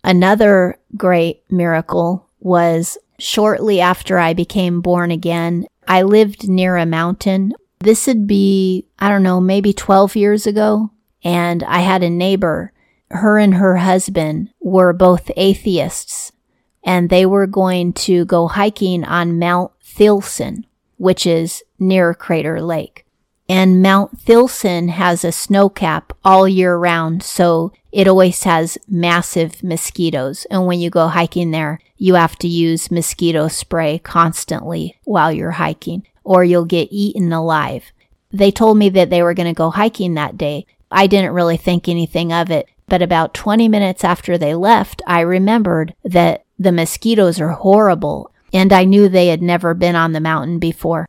Another 0.02 0.78
great 0.96 1.42
miracle 1.50 2.28
was 2.40 2.98
shortly 3.18 3.80
after 3.80 4.18
I 4.18 4.34
became 4.34 4.80
born 4.80 5.10
again, 5.10 5.66
I 5.86 6.02
lived 6.02 6.48
near 6.48 6.76
a 6.76 6.86
mountain. 6.86 7.52
This 7.78 8.06
would 8.08 8.26
be, 8.26 8.86
I 8.98 9.08
don't 9.08 9.22
know, 9.22 9.40
maybe 9.40 9.72
12 9.72 10.16
years 10.16 10.46
ago. 10.46 10.90
And 11.22 11.62
I 11.62 11.78
had 11.78 12.02
a 12.02 12.10
neighbor. 12.10 12.72
Her 13.10 13.38
and 13.38 13.54
her 13.54 13.76
husband 13.76 14.50
were 14.60 14.92
both 14.92 15.30
atheists, 15.36 16.25
and 16.86 17.10
they 17.10 17.26
were 17.26 17.48
going 17.48 17.92
to 17.92 18.24
go 18.24 18.46
hiking 18.46 19.04
on 19.04 19.38
Mount 19.38 19.72
Thielsen, 19.84 20.64
which 20.96 21.26
is 21.26 21.64
near 21.80 22.14
Crater 22.14 22.62
Lake. 22.62 23.04
And 23.48 23.82
Mount 23.82 24.18
Thielsen 24.18 24.88
has 24.90 25.24
a 25.24 25.32
snow 25.32 25.68
cap 25.68 26.12
all 26.24 26.48
year 26.48 26.76
round, 26.76 27.22
so 27.22 27.72
it 27.92 28.08
always 28.08 28.44
has 28.44 28.78
massive 28.88 29.62
mosquitoes. 29.62 30.46
And 30.50 30.66
when 30.66 30.80
you 30.80 30.90
go 30.90 31.08
hiking 31.08 31.50
there, 31.50 31.80
you 31.96 32.14
have 32.14 32.36
to 32.36 32.48
use 32.48 32.90
mosquito 32.90 33.48
spray 33.48 33.98
constantly 33.98 34.96
while 35.04 35.32
you're 35.32 35.52
hiking, 35.52 36.06
or 36.24 36.44
you'll 36.44 36.64
get 36.64 36.88
eaten 36.90 37.32
alive. 37.32 37.92
They 38.32 38.50
told 38.50 38.78
me 38.78 38.90
that 38.90 39.10
they 39.10 39.22
were 39.22 39.34
going 39.34 39.52
to 39.52 39.54
go 39.54 39.70
hiking 39.70 40.14
that 40.14 40.36
day. 40.36 40.66
I 40.90 41.06
didn't 41.06 41.32
really 41.32 41.56
think 41.56 41.88
anything 41.88 42.32
of 42.32 42.50
it, 42.50 42.68
but 42.88 43.02
about 43.02 43.34
20 43.34 43.68
minutes 43.68 44.04
after 44.04 44.36
they 44.38 44.54
left, 44.54 45.02
I 45.06 45.20
remembered 45.20 45.94
that 46.04 46.45
the 46.58 46.72
mosquitoes 46.72 47.40
are 47.40 47.50
horrible, 47.50 48.32
and 48.52 48.72
I 48.72 48.84
knew 48.84 49.08
they 49.08 49.28
had 49.28 49.42
never 49.42 49.74
been 49.74 49.96
on 49.96 50.12
the 50.12 50.20
mountain 50.20 50.58
before. 50.58 51.06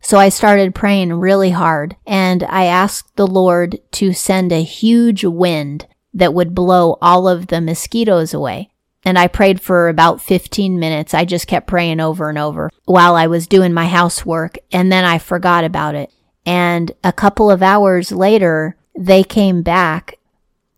So 0.00 0.18
I 0.18 0.30
started 0.30 0.74
praying 0.74 1.12
really 1.14 1.50
hard 1.50 1.94
and 2.06 2.42
I 2.44 2.64
asked 2.64 3.16
the 3.16 3.26
Lord 3.26 3.78
to 3.92 4.12
send 4.12 4.50
a 4.50 4.62
huge 4.62 5.24
wind 5.24 5.86
that 6.14 6.34
would 6.34 6.54
blow 6.54 6.96
all 7.02 7.28
of 7.28 7.48
the 7.48 7.60
mosquitoes 7.60 8.32
away. 8.32 8.70
And 9.04 9.18
I 9.18 9.28
prayed 9.28 9.60
for 9.60 9.88
about 9.88 10.20
15 10.20 10.78
minutes. 10.78 11.14
I 11.14 11.24
just 11.24 11.46
kept 11.46 11.66
praying 11.66 12.00
over 12.00 12.28
and 12.28 12.38
over 12.38 12.70
while 12.84 13.14
I 13.14 13.26
was 13.26 13.46
doing 13.46 13.72
my 13.72 13.86
housework. 13.86 14.58
And 14.72 14.90
then 14.90 15.04
I 15.04 15.18
forgot 15.18 15.64
about 15.64 15.94
it. 15.94 16.10
And 16.44 16.92
a 17.04 17.12
couple 17.12 17.50
of 17.50 17.62
hours 17.62 18.10
later, 18.12 18.76
they 18.98 19.22
came 19.22 19.62
back. 19.62 20.18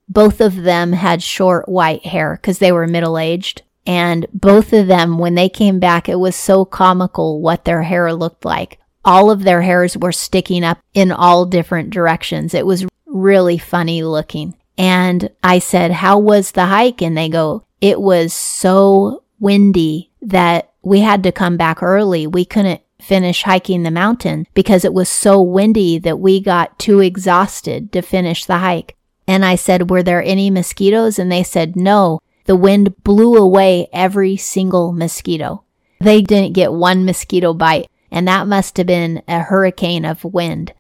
Both 0.09 0.41
of 0.41 0.63
them 0.63 0.93
had 0.93 1.23
short 1.23 1.69
white 1.69 2.07
hair 2.07 2.39
because 2.41 2.59
they 2.59 2.73
were 2.73 2.87
middle 2.87 3.19
aged. 3.19 3.63
And 3.87 4.27
both 4.33 4.73
of 4.73 4.87
them, 4.87 5.19
when 5.19 5.35
they 5.35 5.49
came 5.49 5.81
back, 5.81 6.09
it 6.09 6.21
was 6.21 6.37
so 6.37 6.65
comical 6.65 7.41
what 7.41 7.65
their 7.65 7.83
hair 7.83 8.13
looked 8.13 8.45
like 8.45 8.79
all 9.05 9.31
of 9.31 9.43
their 9.43 9.63
hairs 9.63 9.97
were 9.97 10.13
sticking 10.13 10.65
up 10.65 10.79
in 10.95 11.11
all 11.11 11.47
different 11.47 11.91
directions. 11.91 12.55
It 12.55 12.67
was 12.67 12.87
really 13.07 13.59
funny 13.59 14.03
looking. 14.03 14.55
And 14.79 15.31
I 15.43 15.59
said, 15.59 15.91
How 15.91 16.19
was 16.19 16.53
the 16.53 16.67
hike? 16.67 17.03
And 17.03 17.17
they 17.17 17.29
go, 17.29 17.65
It 17.81 18.01
was 18.01 18.33
so 18.33 19.25
windy 19.39 20.11
that 20.23 20.73
we 20.83 21.01
had 21.01 21.23
to 21.25 21.33
come 21.33 21.57
back 21.57 21.83
early. 21.83 22.27
We 22.27 22.45
couldn't 22.45 22.81
finish 23.01 23.43
hiking 23.43 23.83
the 23.83 23.91
mountain 23.91 24.47
because 24.55 24.85
it 24.85 24.95
was 24.95 25.09
so 25.09 25.43
windy 25.43 25.99
that 25.99 26.21
we 26.21 26.41
got 26.41 26.79
too 26.79 27.01
exhausted 27.01 27.93
to 27.93 28.01
finish 28.01 28.45
the 28.45 28.59
hike. 28.59 28.97
And 29.27 29.45
I 29.45 29.57
said, 29.57 29.91
Were 29.91 30.03
there 30.03 30.23
any 30.23 30.51
mosquitoes? 30.51 31.19
And 31.19 31.31
they 31.31 31.43
said, 31.43 31.77
No. 31.77 32.21
The 32.45 32.57
wind 32.57 33.03
blew 33.05 33.37
away 33.37 33.89
every 33.93 34.37
single 34.37 34.93
mosquito. 34.93 35.65
They 36.01 36.21
didn't 36.23 36.55
get 36.55 36.73
one 36.73 37.05
mosquito 37.05 37.55
bite 37.55 37.89
and 38.13 38.29
that 38.29 38.47
must 38.47 38.77
have 38.77 38.87
been 38.87 39.23
a 39.27 39.41
hurricane 39.41 40.05
of 40.05 40.23
wind. 40.23 40.75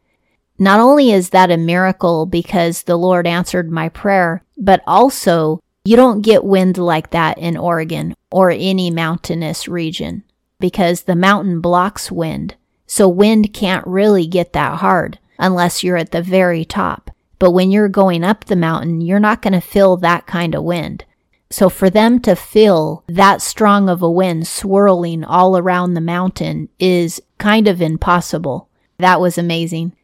Not 0.59 0.78
only 0.78 1.11
is 1.11 1.31
that 1.31 1.50
a 1.50 1.57
miracle 1.57 2.26
because 2.26 2.83
the 2.83 2.97
Lord 2.97 3.26
answered 3.26 3.71
my 3.71 3.88
prayer, 3.88 4.45
but 4.59 4.83
also 4.87 5.61
you 5.83 5.97
don't 5.97 6.21
get 6.21 6.45
wind 6.45 6.76
like 6.76 7.11
that 7.11 7.38
in 7.38 7.57
Oregon 7.57 8.14
or 8.31 8.50
any 8.50 8.90
mountainous 8.90 9.66
region 9.66 10.23
because 10.61 11.02
the 11.02 11.16
mountain 11.16 11.61
blocks 11.61 12.12
wind. 12.12 12.54
So 12.87 13.09
wind 13.09 13.54
can't 13.54 13.87
really 13.87 14.26
get 14.26 14.52
that 14.52 14.78
hard 14.78 15.19
unless 15.38 15.83
you're 15.83 15.97
at 15.97 16.12
the 16.12 16.23
very 16.23 16.66
top. 16.66 17.11
But 17.38 17.52
when 17.52 17.71
you're 17.71 17.88
going 17.88 18.23
up 18.23 18.45
the 18.45 18.54
mountain, 18.54 19.00
you're 19.00 19.19
not 19.19 19.40
going 19.42 19.54
to 19.54 19.61
feel 19.61 19.97
that 19.97 20.26
kind 20.26 20.54
of 20.54 20.62
wind. 20.62 21.04
So 21.52 21.68
for 21.68 21.90
them 21.90 22.18
to 22.21 22.35
feel 22.35 23.04
that 23.09 23.42
strong 23.42 23.90
of 23.90 24.00
a 24.00 24.11
wind 24.11 24.49
swirling 24.49 25.23
all 25.23 25.59
around 25.59 25.92
the 25.92 26.00
mountain 26.00 26.71
is 26.78 27.21
kind 27.37 27.68
of 27.68 27.82
impossible. 27.82 28.71
That 28.99 29.21
was 29.21 29.37
amazing. 29.37 29.94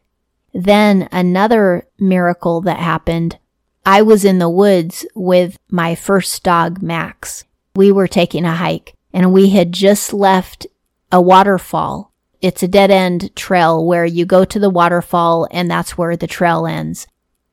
Then 0.52 1.09
another 1.11 1.88
miracle 1.99 2.61
that 2.62 2.78
happened. 2.78 3.38
I 3.87 4.02
was 4.02 4.26
in 4.26 4.38
the 4.38 4.50
woods 4.50 5.07
with 5.14 5.57
my 5.71 5.95
first 5.95 6.43
dog, 6.43 6.83
Max. 6.83 7.45
We 7.75 7.93
were 7.93 8.09
taking 8.09 8.45
a 8.45 8.55
hike 8.55 8.93
and 9.14 9.33
we 9.33 9.49
had 9.49 9.73
just 9.73 10.12
left 10.12 10.67
a 11.11 11.19
waterfall. 11.19 12.12
It's 12.43 12.62
a 12.62 12.69
dead 12.69 12.90
end 12.90 13.35
trail 13.35 13.87
where 13.87 14.05
you 14.05 14.26
go 14.26 14.45
to 14.45 14.59
the 14.59 14.69
waterfall 14.69 15.49
and 15.50 15.71
that's 15.71 15.97
where 15.97 16.14
the 16.14 16.26
trail 16.26 16.67
ends 16.67 17.07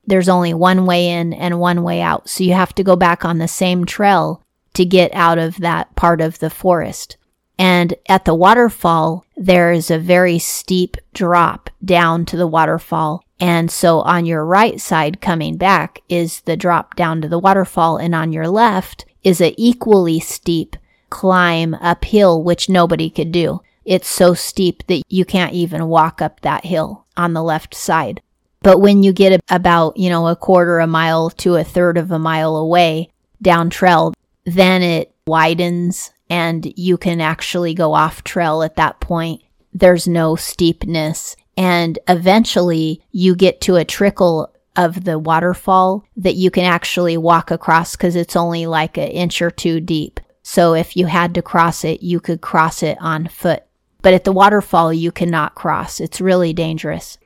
there's 0.08 0.30
only 0.30 0.54
one 0.54 0.86
way 0.86 1.10
in 1.10 1.34
and 1.34 1.60
one 1.60 1.84
way 1.84 2.02
out. 2.02 2.30
So 2.30 2.44
you 2.44 2.54
have 2.54 2.74
to 2.76 2.84
go 2.84 2.96
back 2.96 3.26
on 3.26 3.38
the 3.38 3.48
same 3.48 3.86
trail 3.86 4.42
to 4.74 4.86
get 4.86 5.14
out 5.14 5.38
of 5.38 5.58
that 5.58 5.96
part 5.96 6.22
of 6.22 6.40
the 6.40 6.50
forest. 6.50 7.18
And 7.58 7.94
at 8.08 8.26
the 8.26 8.36
waterfall, 8.36 9.26
there 9.38 9.72
is 9.72 9.90
a 9.90 9.98
very 9.98 10.40
steep 10.40 10.98
drop 11.14 11.70
down 11.84 12.26
to 12.26 12.38
the 12.38 12.48
waterfall. 12.48 13.24
And 13.40 13.72
so 13.72 14.02
on 14.02 14.26
your 14.26 14.46
right 14.46 14.80
side 14.80 15.22
coming 15.22 15.58
back 15.58 16.00
is 16.10 16.42
the 16.42 16.58
drop 16.58 16.96
down 16.96 17.22
to 17.22 17.30
the 17.30 17.40
waterfall. 17.40 17.98
And 17.98 18.14
on 18.14 18.34
your 18.34 18.48
left 18.48 19.06
is 19.24 19.40
a 19.42 19.56
equally 19.58 20.20
steep 20.20 20.76
climb 21.10 21.76
uphill, 21.76 22.44
which 22.44 22.70
nobody 22.70 23.10
could 23.10 23.32
do. 23.32 23.62
It's 23.86 24.08
so 24.08 24.34
steep 24.34 24.86
that 24.88 25.04
you 25.08 25.24
can't 25.24 25.54
even 25.54 25.88
walk 25.88 26.22
up 26.22 26.42
that 26.42 26.66
hill 26.66 27.06
on 27.16 27.34
the 27.34 27.44
left 27.44 27.74
side. 27.74 28.22
But 28.66 28.82
when 28.82 29.04
you 29.04 29.14
get 29.14 29.44
about, 29.48 29.96
you 29.96 30.10
know, 30.10 30.28
a 30.28 30.36
quarter 30.36 30.80
a 30.80 30.88
mile 30.88 31.30
to 31.30 31.54
a 31.54 31.64
third 31.64 32.00
of 32.00 32.10
a 32.10 32.18
mile 32.18 32.56
away 32.56 33.12
down 33.40 33.70
trail, 33.70 34.12
then 34.44 34.82
it 34.82 35.14
widens 35.28 36.12
and 36.32 36.74
you 36.76 36.98
can 36.98 37.22
actually 37.22 37.76
go 37.76 37.94
off 37.94 38.24
trail 38.24 38.64
at 38.64 38.76
that 38.78 39.00
point. 39.00 39.44
There's 39.72 40.08
no 40.08 40.36
steepness. 40.36 41.36
And 41.56 42.00
eventually 42.08 43.04
you 43.12 43.36
get 43.36 43.62
to 43.62 43.76
a 43.76 43.86
trickle 43.86 44.52
of 44.76 45.04
the 45.04 45.20
waterfall 45.20 46.04
that 46.18 46.34
you 46.34 46.50
can 46.50 46.64
actually 46.64 47.18
walk 47.18 47.52
across 47.52 47.96
because 47.96 48.16
it's 48.16 48.36
only 48.36 48.66
like 48.66 48.98
an 48.98 49.10
inch 49.10 49.44
or 49.44 49.52
two 49.52 49.80
deep. 49.80 50.20
So 50.42 50.74
if 50.74 50.98
you 50.98 51.06
had 51.06 51.36
to 51.36 51.44
cross 51.44 51.84
it, 51.84 52.02
you 52.02 52.20
could 52.20 52.42
cross 52.42 52.82
it 52.82 52.98
on 53.00 53.28
foot. 53.28 53.62
But 54.02 54.16
at 54.16 54.24
the 54.24 54.32
waterfall, 54.32 54.92
you 54.92 55.12
cannot 55.12 55.54
cross. 55.54 56.00
It's 56.00 56.20
really 56.20 56.52
dangerous. 56.52 57.20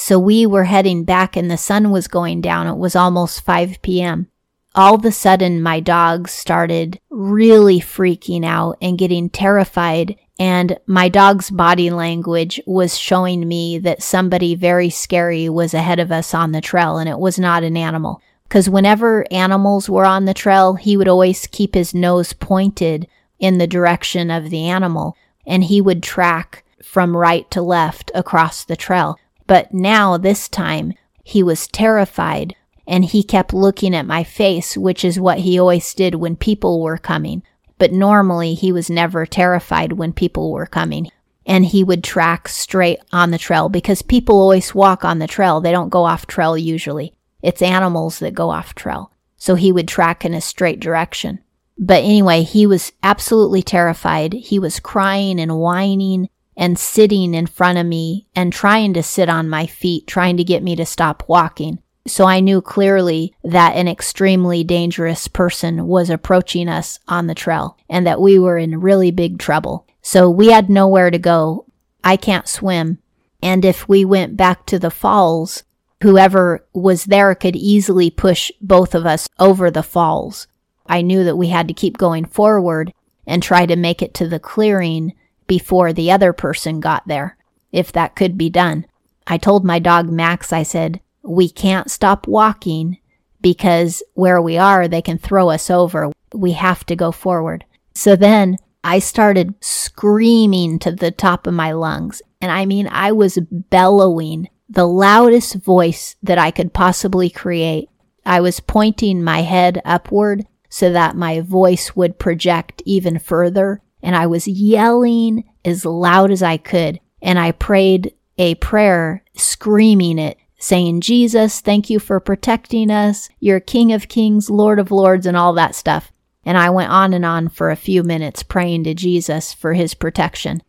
So 0.00 0.16
we 0.16 0.46
were 0.46 0.64
heading 0.64 1.02
back 1.02 1.36
and 1.36 1.50
the 1.50 1.56
sun 1.58 1.90
was 1.90 2.06
going 2.06 2.40
down. 2.40 2.68
It 2.68 2.76
was 2.76 2.94
almost 2.94 3.44
5 3.44 3.82
p.m. 3.82 4.28
All 4.76 4.94
of 4.94 5.04
a 5.04 5.10
sudden, 5.10 5.60
my 5.60 5.80
dogs 5.80 6.30
started 6.30 7.00
really 7.10 7.80
freaking 7.80 8.44
out 8.44 8.78
and 8.80 8.96
getting 8.96 9.28
terrified. 9.28 10.14
And 10.38 10.78
my 10.86 11.08
dog's 11.08 11.50
body 11.50 11.90
language 11.90 12.60
was 12.64 12.96
showing 12.96 13.48
me 13.48 13.76
that 13.78 14.00
somebody 14.00 14.54
very 14.54 14.88
scary 14.88 15.48
was 15.48 15.74
ahead 15.74 15.98
of 15.98 16.12
us 16.12 16.32
on 16.32 16.52
the 16.52 16.60
trail 16.60 16.98
and 16.98 17.08
it 17.08 17.18
was 17.18 17.36
not 17.36 17.64
an 17.64 17.76
animal. 17.76 18.22
Because 18.44 18.70
whenever 18.70 19.26
animals 19.32 19.90
were 19.90 20.06
on 20.06 20.26
the 20.26 20.32
trail, 20.32 20.74
he 20.74 20.96
would 20.96 21.08
always 21.08 21.48
keep 21.48 21.74
his 21.74 21.92
nose 21.92 22.32
pointed 22.32 23.08
in 23.40 23.58
the 23.58 23.66
direction 23.66 24.30
of 24.30 24.50
the 24.50 24.68
animal 24.68 25.16
and 25.44 25.64
he 25.64 25.80
would 25.80 26.04
track 26.04 26.64
from 26.84 27.16
right 27.16 27.50
to 27.50 27.60
left 27.60 28.12
across 28.14 28.64
the 28.64 28.76
trail. 28.76 29.18
But 29.48 29.72
now, 29.74 30.18
this 30.18 30.48
time, 30.48 30.92
he 31.24 31.42
was 31.42 31.66
terrified 31.66 32.54
and 32.86 33.04
he 33.04 33.22
kept 33.22 33.52
looking 33.52 33.94
at 33.96 34.06
my 34.06 34.22
face, 34.22 34.76
which 34.76 35.04
is 35.04 35.18
what 35.18 35.40
he 35.40 35.58
always 35.58 35.92
did 35.94 36.14
when 36.14 36.36
people 36.36 36.80
were 36.80 36.98
coming. 36.98 37.42
But 37.78 37.92
normally, 37.92 38.54
he 38.54 38.72
was 38.72 38.90
never 38.90 39.26
terrified 39.26 39.92
when 39.94 40.12
people 40.12 40.52
were 40.52 40.66
coming. 40.66 41.10
And 41.46 41.64
he 41.64 41.82
would 41.82 42.04
track 42.04 42.46
straight 42.48 43.00
on 43.10 43.30
the 43.30 43.38
trail 43.38 43.70
because 43.70 44.02
people 44.02 44.38
always 44.38 44.74
walk 44.74 45.02
on 45.02 45.18
the 45.18 45.26
trail. 45.26 45.60
They 45.60 45.72
don't 45.72 45.88
go 45.88 46.04
off 46.04 46.26
trail 46.26 46.56
usually. 46.56 47.14
It's 47.42 47.62
animals 47.62 48.18
that 48.18 48.34
go 48.34 48.50
off 48.50 48.74
trail. 48.74 49.10
So 49.38 49.54
he 49.54 49.72
would 49.72 49.88
track 49.88 50.26
in 50.26 50.34
a 50.34 50.42
straight 50.42 50.78
direction. 50.78 51.40
But 51.78 52.04
anyway, 52.04 52.42
he 52.42 52.66
was 52.66 52.92
absolutely 53.02 53.62
terrified. 53.62 54.34
He 54.34 54.58
was 54.58 54.80
crying 54.80 55.40
and 55.40 55.58
whining 55.58 56.28
and 56.58 56.76
sitting 56.76 57.34
in 57.34 57.46
front 57.46 57.78
of 57.78 57.86
me 57.86 58.26
and 58.34 58.52
trying 58.52 58.92
to 58.92 59.02
sit 59.02 59.28
on 59.28 59.48
my 59.48 59.64
feet, 59.64 60.08
trying 60.08 60.36
to 60.36 60.44
get 60.44 60.62
me 60.62 60.74
to 60.74 60.84
stop 60.84 61.22
walking. 61.28 61.78
So 62.06 62.24
I 62.24 62.40
knew 62.40 62.60
clearly 62.60 63.34
that 63.44 63.76
an 63.76 63.86
extremely 63.86 64.64
dangerous 64.64 65.28
person 65.28 65.86
was 65.86 66.10
approaching 66.10 66.68
us 66.68 66.98
on 67.06 67.28
the 67.28 67.34
trail 67.34 67.78
and 67.88 68.06
that 68.06 68.20
we 68.20 68.38
were 68.38 68.58
in 68.58 68.80
really 68.80 69.12
big 69.12 69.38
trouble. 69.38 69.86
So 70.02 70.28
we 70.28 70.48
had 70.48 70.68
nowhere 70.68 71.10
to 71.10 71.18
go. 71.18 71.66
I 72.02 72.16
can't 72.16 72.48
swim. 72.48 72.98
And 73.40 73.64
if 73.64 73.88
we 73.88 74.04
went 74.04 74.36
back 74.36 74.66
to 74.66 74.80
the 74.80 74.90
falls, 74.90 75.62
whoever 76.02 76.66
was 76.72 77.04
there 77.04 77.34
could 77.36 77.54
easily 77.54 78.10
push 78.10 78.50
both 78.60 78.94
of 78.96 79.06
us 79.06 79.28
over 79.38 79.70
the 79.70 79.82
falls. 79.82 80.48
I 80.86 81.02
knew 81.02 81.22
that 81.24 81.36
we 81.36 81.48
had 81.48 81.68
to 81.68 81.74
keep 81.74 81.98
going 81.98 82.24
forward 82.24 82.92
and 83.26 83.42
try 83.42 83.66
to 83.66 83.76
make 83.76 84.02
it 84.02 84.14
to 84.14 84.26
the 84.26 84.40
clearing 84.40 85.12
before 85.48 85.92
the 85.92 86.12
other 86.12 86.32
person 86.32 86.78
got 86.78 87.08
there, 87.08 87.36
if 87.72 87.90
that 87.92 88.14
could 88.14 88.38
be 88.38 88.48
done. 88.48 88.86
I 89.26 89.36
told 89.36 89.64
my 89.64 89.80
dog 89.80 90.08
Max, 90.08 90.52
I 90.52 90.62
said, 90.62 91.00
we 91.22 91.48
can't 91.50 91.90
stop 91.90 92.28
walking 92.28 92.98
because 93.40 94.02
where 94.14 94.40
we 94.40 94.56
are, 94.56 94.86
they 94.86 95.02
can 95.02 95.18
throw 95.18 95.50
us 95.50 95.70
over. 95.70 96.12
We 96.32 96.52
have 96.52 96.86
to 96.86 96.96
go 96.96 97.10
forward. 97.12 97.64
So 97.94 98.14
then 98.14 98.56
I 98.84 99.00
started 99.00 99.54
screaming 99.60 100.78
to 100.80 100.92
the 100.92 101.10
top 101.10 101.46
of 101.46 101.54
my 101.54 101.72
lungs. 101.72 102.22
And 102.40 102.52
I 102.52 102.64
mean, 102.64 102.88
I 102.90 103.12
was 103.12 103.38
bellowing 103.50 104.48
the 104.68 104.86
loudest 104.86 105.56
voice 105.56 106.16
that 106.22 106.38
I 106.38 106.50
could 106.50 106.72
possibly 106.72 107.30
create. 107.30 107.88
I 108.24 108.40
was 108.40 108.60
pointing 108.60 109.22
my 109.22 109.42
head 109.42 109.80
upward 109.84 110.46
so 110.68 110.92
that 110.92 111.16
my 111.16 111.40
voice 111.40 111.96
would 111.96 112.18
project 112.18 112.82
even 112.84 113.18
further. 113.18 113.82
And 114.08 114.16
I 114.16 114.26
was 114.26 114.48
yelling 114.48 115.44
as 115.66 115.84
loud 115.84 116.30
as 116.30 116.42
I 116.42 116.56
could. 116.56 116.98
And 117.20 117.38
I 117.38 117.52
prayed 117.52 118.14
a 118.38 118.54
prayer, 118.54 119.22
screaming 119.36 120.18
it, 120.18 120.38
saying, 120.58 121.02
Jesus, 121.02 121.60
thank 121.60 121.90
you 121.90 121.98
for 121.98 122.18
protecting 122.18 122.90
us. 122.90 123.28
You're 123.38 123.60
King 123.60 123.92
of 123.92 124.08
Kings, 124.08 124.48
Lord 124.48 124.78
of 124.78 124.90
Lords, 124.90 125.26
and 125.26 125.36
all 125.36 125.52
that 125.52 125.74
stuff. 125.74 126.10
And 126.42 126.56
I 126.56 126.70
went 126.70 126.90
on 126.90 127.12
and 127.12 127.26
on 127.26 127.50
for 127.50 127.70
a 127.70 127.76
few 127.76 128.02
minutes 128.02 128.42
praying 128.42 128.84
to 128.84 128.94
Jesus 128.94 129.52
for 129.52 129.74
his 129.74 129.92
protection. 129.92 130.62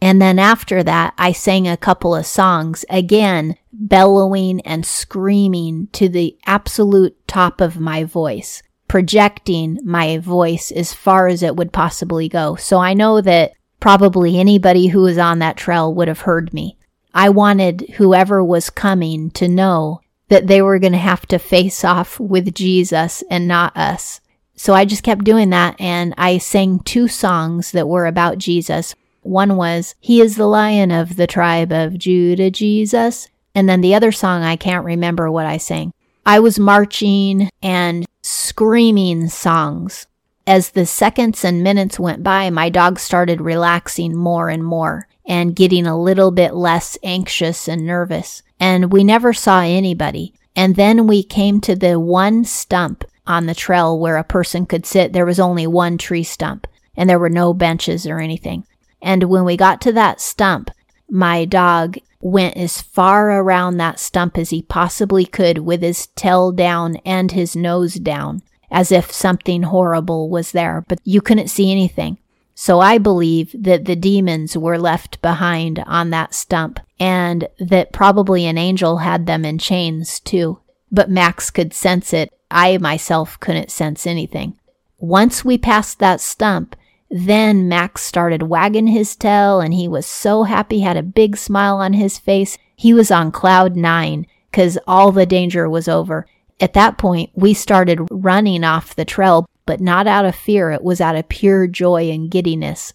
And 0.00 0.22
then 0.22 0.38
after 0.38 0.82
that, 0.82 1.12
I 1.18 1.32
sang 1.32 1.68
a 1.68 1.76
couple 1.76 2.14
of 2.14 2.24
songs, 2.24 2.86
again, 2.88 3.56
bellowing 3.74 4.62
and 4.62 4.86
screaming 4.86 5.88
to 5.92 6.08
the 6.08 6.38
absolute 6.46 7.14
top 7.28 7.60
of 7.60 7.78
my 7.78 8.04
voice 8.04 8.62
projecting 8.88 9.78
my 9.84 10.18
voice 10.18 10.70
as 10.70 10.92
far 10.92 11.28
as 11.28 11.42
it 11.42 11.56
would 11.56 11.72
possibly 11.72 12.28
go. 12.28 12.56
So 12.56 12.78
I 12.78 12.94
know 12.94 13.20
that 13.20 13.52
probably 13.80 14.38
anybody 14.38 14.88
who 14.88 15.02
was 15.02 15.18
on 15.18 15.38
that 15.40 15.56
trail 15.56 15.92
would 15.94 16.08
have 16.08 16.20
heard 16.20 16.52
me. 16.54 16.76
I 17.14 17.30
wanted 17.30 17.94
whoever 17.96 18.44
was 18.44 18.70
coming 18.70 19.30
to 19.32 19.48
know 19.48 20.00
that 20.28 20.46
they 20.46 20.60
were 20.60 20.78
going 20.78 20.92
to 20.92 20.98
have 20.98 21.26
to 21.26 21.38
face 21.38 21.84
off 21.84 22.18
with 22.20 22.54
Jesus 22.54 23.22
and 23.30 23.46
not 23.46 23.76
us. 23.76 24.20
So 24.54 24.74
I 24.74 24.84
just 24.84 25.02
kept 25.02 25.24
doing 25.24 25.50
that 25.50 25.76
and 25.80 26.14
I 26.16 26.38
sang 26.38 26.80
two 26.80 27.08
songs 27.08 27.72
that 27.72 27.88
were 27.88 28.06
about 28.06 28.38
Jesus. 28.38 28.94
One 29.22 29.56
was, 29.56 29.94
He 30.00 30.20
is 30.20 30.36
the 30.36 30.46
Lion 30.46 30.90
of 30.90 31.16
the 31.16 31.26
tribe 31.26 31.72
of 31.72 31.98
Judah, 31.98 32.50
Jesus. 32.50 33.28
And 33.54 33.68
then 33.68 33.80
the 33.80 33.94
other 33.94 34.12
song, 34.12 34.42
I 34.42 34.56
can't 34.56 34.84
remember 34.84 35.30
what 35.30 35.46
I 35.46 35.56
sang. 35.56 35.92
I 36.26 36.40
was 36.40 36.58
marching 36.58 37.48
and 37.62 38.04
screaming 38.22 39.28
songs. 39.28 40.08
As 40.44 40.70
the 40.70 40.84
seconds 40.84 41.44
and 41.44 41.62
minutes 41.62 42.00
went 42.00 42.24
by, 42.24 42.50
my 42.50 42.68
dog 42.68 42.98
started 42.98 43.40
relaxing 43.40 44.16
more 44.16 44.48
and 44.48 44.64
more 44.64 45.06
and 45.24 45.54
getting 45.54 45.86
a 45.86 46.00
little 46.00 46.32
bit 46.32 46.54
less 46.54 46.98
anxious 47.04 47.68
and 47.68 47.86
nervous. 47.86 48.42
And 48.58 48.92
we 48.92 49.04
never 49.04 49.32
saw 49.32 49.60
anybody. 49.60 50.34
And 50.56 50.74
then 50.74 51.06
we 51.06 51.22
came 51.22 51.60
to 51.60 51.76
the 51.76 52.00
one 52.00 52.44
stump 52.44 53.04
on 53.24 53.46
the 53.46 53.54
trail 53.54 53.96
where 53.96 54.16
a 54.16 54.24
person 54.24 54.66
could 54.66 54.84
sit. 54.84 55.12
There 55.12 55.26
was 55.26 55.38
only 55.38 55.68
one 55.68 55.96
tree 55.96 56.24
stump 56.24 56.66
and 56.96 57.08
there 57.08 57.20
were 57.20 57.30
no 57.30 57.54
benches 57.54 58.04
or 58.04 58.18
anything. 58.18 58.66
And 59.00 59.24
when 59.24 59.44
we 59.44 59.56
got 59.56 59.80
to 59.82 59.92
that 59.92 60.20
stump, 60.20 60.70
my 61.08 61.44
dog 61.44 61.98
went 62.20 62.56
as 62.56 62.80
far 62.82 63.30
around 63.40 63.76
that 63.76 64.00
stump 64.00 64.36
as 64.36 64.50
he 64.50 64.62
possibly 64.62 65.24
could 65.24 65.58
with 65.58 65.82
his 65.82 66.08
tail 66.08 66.52
down 66.52 66.96
and 67.04 67.32
his 67.32 67.54
nose 67.54 67.94
down, 67.94 68.42
as 68.70 68.90
if 68.90 69.12
something 69.12 69.64
horrible 69.64 70.28
was 70.28 70.52
there, 70.52 70.84
but 70.88 70.98
you 71.04 71.20
couldn't 71.20 71.48
see 71.48 71.70
anything. 71.70 72.18
So 72.54 72.80
I 72.80 72.96
believe 72.96 73.54
that 73.58 73.84
the 73.84 73.94
demons 73.94 74.56
were 74.56 74.78
left 74.78 75.20
behind 75.20 75.78
on 75.86 76.08
that 76.10 76.34
stump 76.34 76.80
and 76.98 77.48
that 77.58 77.92
probably 77.92 78.46
an 78.46 78.56
angel 78.56 78.98
had 78.98 79.26
them 79.26 79.44
in 79.44 79.58
chains 79.58 80.20
too. 80.20 80.60
But 80.90 81.10
Max 81.10 81.50
could 81.50 81.74
sense 81.74 82.14
it. 82.14 82.32
I 82.50 82.78
myself 82.78 83.38
couldn't 83.40 83.70
sense 83.70 84.06
anything. 84.06 84.58
Once 84.98 85.44
we 85.44 85.58
passed 85.58 85.98
that 85.98 86.20
stump, 86.22 86.74
then 87.10 87.68
Max 87.68 88.02
started 88.02 88.42
wagging 88.42 88.88
his 88.88 89.14
tail 89.14 89.60
and 89.60 89.72
he 89.72 89.88
was 89.88 90.06
so 90.06 90.42
happy, 90.42 90.80
had 90.80 90.96
a 90.96 91.02
big 91.02 91.36
smile 91.36 91.76
on 91.76 91.92
his 91.92 92.18
face. 92.18 92.58
He 92.74 92.92
was 92.92 93.10
on 93.10 93.32
cloud 93.32 93.76
nine 93.76 94.26
because 94.50 94.78
all 94.86 95.12
the 95.12 95.26
danger 95.26 95.68
was 95.68 95.88
over. 95.88 96.26
At 96.58 96.72
that 96.72 96.98
point, 96.98 97.30
we 97.34 97.54
started 97.54 98.08
running 98.10 98.64
off 98.64 98.96
the 98.96 99.04
trail, 99.04 99.48
but 99.66 99.80
not 99.80 100.06
out 100.06 100.24
of 100.24 100.34
fear. 100.34 100.70
It 100.70 100.82
was 100.82 101.00
out 101.00 101.16
of 101.16 101.28
pure 101.28 101.66
joy 101.66 102.10
and 102.10 102.30
giddiness. 102.30 102.92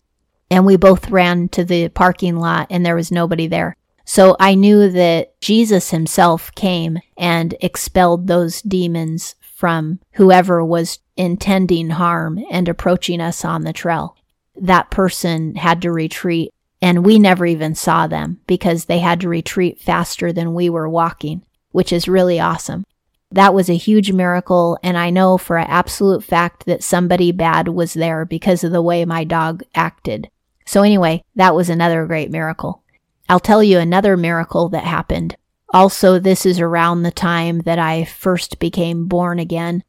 And 0.50 0.65
we 0.65 0.76
both 0.76 1.10
ran 1.10 1.47
to 1.50 1.63
the 1.63 1.89
parking 1.89 2.36
lot 2.36 2.67
and 2.69 2.86
there 2.86 2.95
was 2.95 3.12
nobody 3.12 3.47
there. 3.47 3.76
So 4.04 4.36
I 4.39 4.56
knew 4.56 4.89
that 4.89 5.39
Jesus 5.39 5.91
himself 5.91 6.54
came 6.56 7.00
and 7.17 7.56
expelled 7.62 8.28
those 8.28 8.62
demons 8.62 9.36
from 9.39 10.00
whoever 10.13 10.65
was 10.65 11.00
intending 11.22 11.92
harm 11.92 12.44
and 12.50 12.68
approaching 12.68 13.22
us 13.22 13.46
on 13.46 13.62
the 13.62 13.72
trail. 13.72 14.18
That 14.56 14.90
person 14.90 15.56
had 15.56 15.80
to 15.84 15.92
retreat, 15.92 16.52
and 16.82 17.06
we 17.06 17.20
never 17.20 17.46
even 17.46 17.76
saw 17.76 18.08
them 18.08 18.42
because 18.48 18.86
they 18.86 19.00
had 19.00 19.22
to 19.22 19.30
retreat 19.30 19.80
faster 19.80 20.34
than 20.34 20.56
we 20.56 20.68
were 20.68 20.90
walking, 20.90 21.44
which 21.72 21.94
is 21.94 22.08
really 22.08 22.40
awesome. 22.40 22.86
That 23.32 23.54
was 23.54 23.70
a 23.70 23.78
huge 23.78 24.12
miracle, 24.12 24.80
and 24.84 24.98
I 24.98 25.12
know 25.12 25.38
for 25.38 25.58
an 25.58 25.68
absolute 25.68 26.24
fact 26.24 26.66
that 26.66 26.84
somebody 26.84 27.32
bad 27.32 27.68
was 27.68 27.94
there 27.94 28.26
because 28.26 28.64
of 28.64 28.72
the 28.72 28.82
way 28.82 29.06
my 29.06 29.24
dog 29.24 29.62
acted. 29.76 30.28
So, 30.66 30.82
anyway, 30.82 31.24
that 31.36 31.54
was 31.54 31.70
another 31.70 32.06
great 32.08 32.32
miracle. 32.32 32.82
I'll 33.30 33.40
tell 33.40 33.64
you 33.64 33.78
another 33.78 34.18
miracle 34.18 34.70
that 34.70 34.86
happened. 34.86 35.36
Also, 35.70 36.18
this 36.18 36.46
is 36.48 36.60
around 36.60 37.04
the 37.04 37.12
time 37.12 37.60
that 37.60 37.80
I 37.80 38.06
first 38.06 38.60
became 38.60 39.06
born 39.06 39.38
again. 39.38 39.84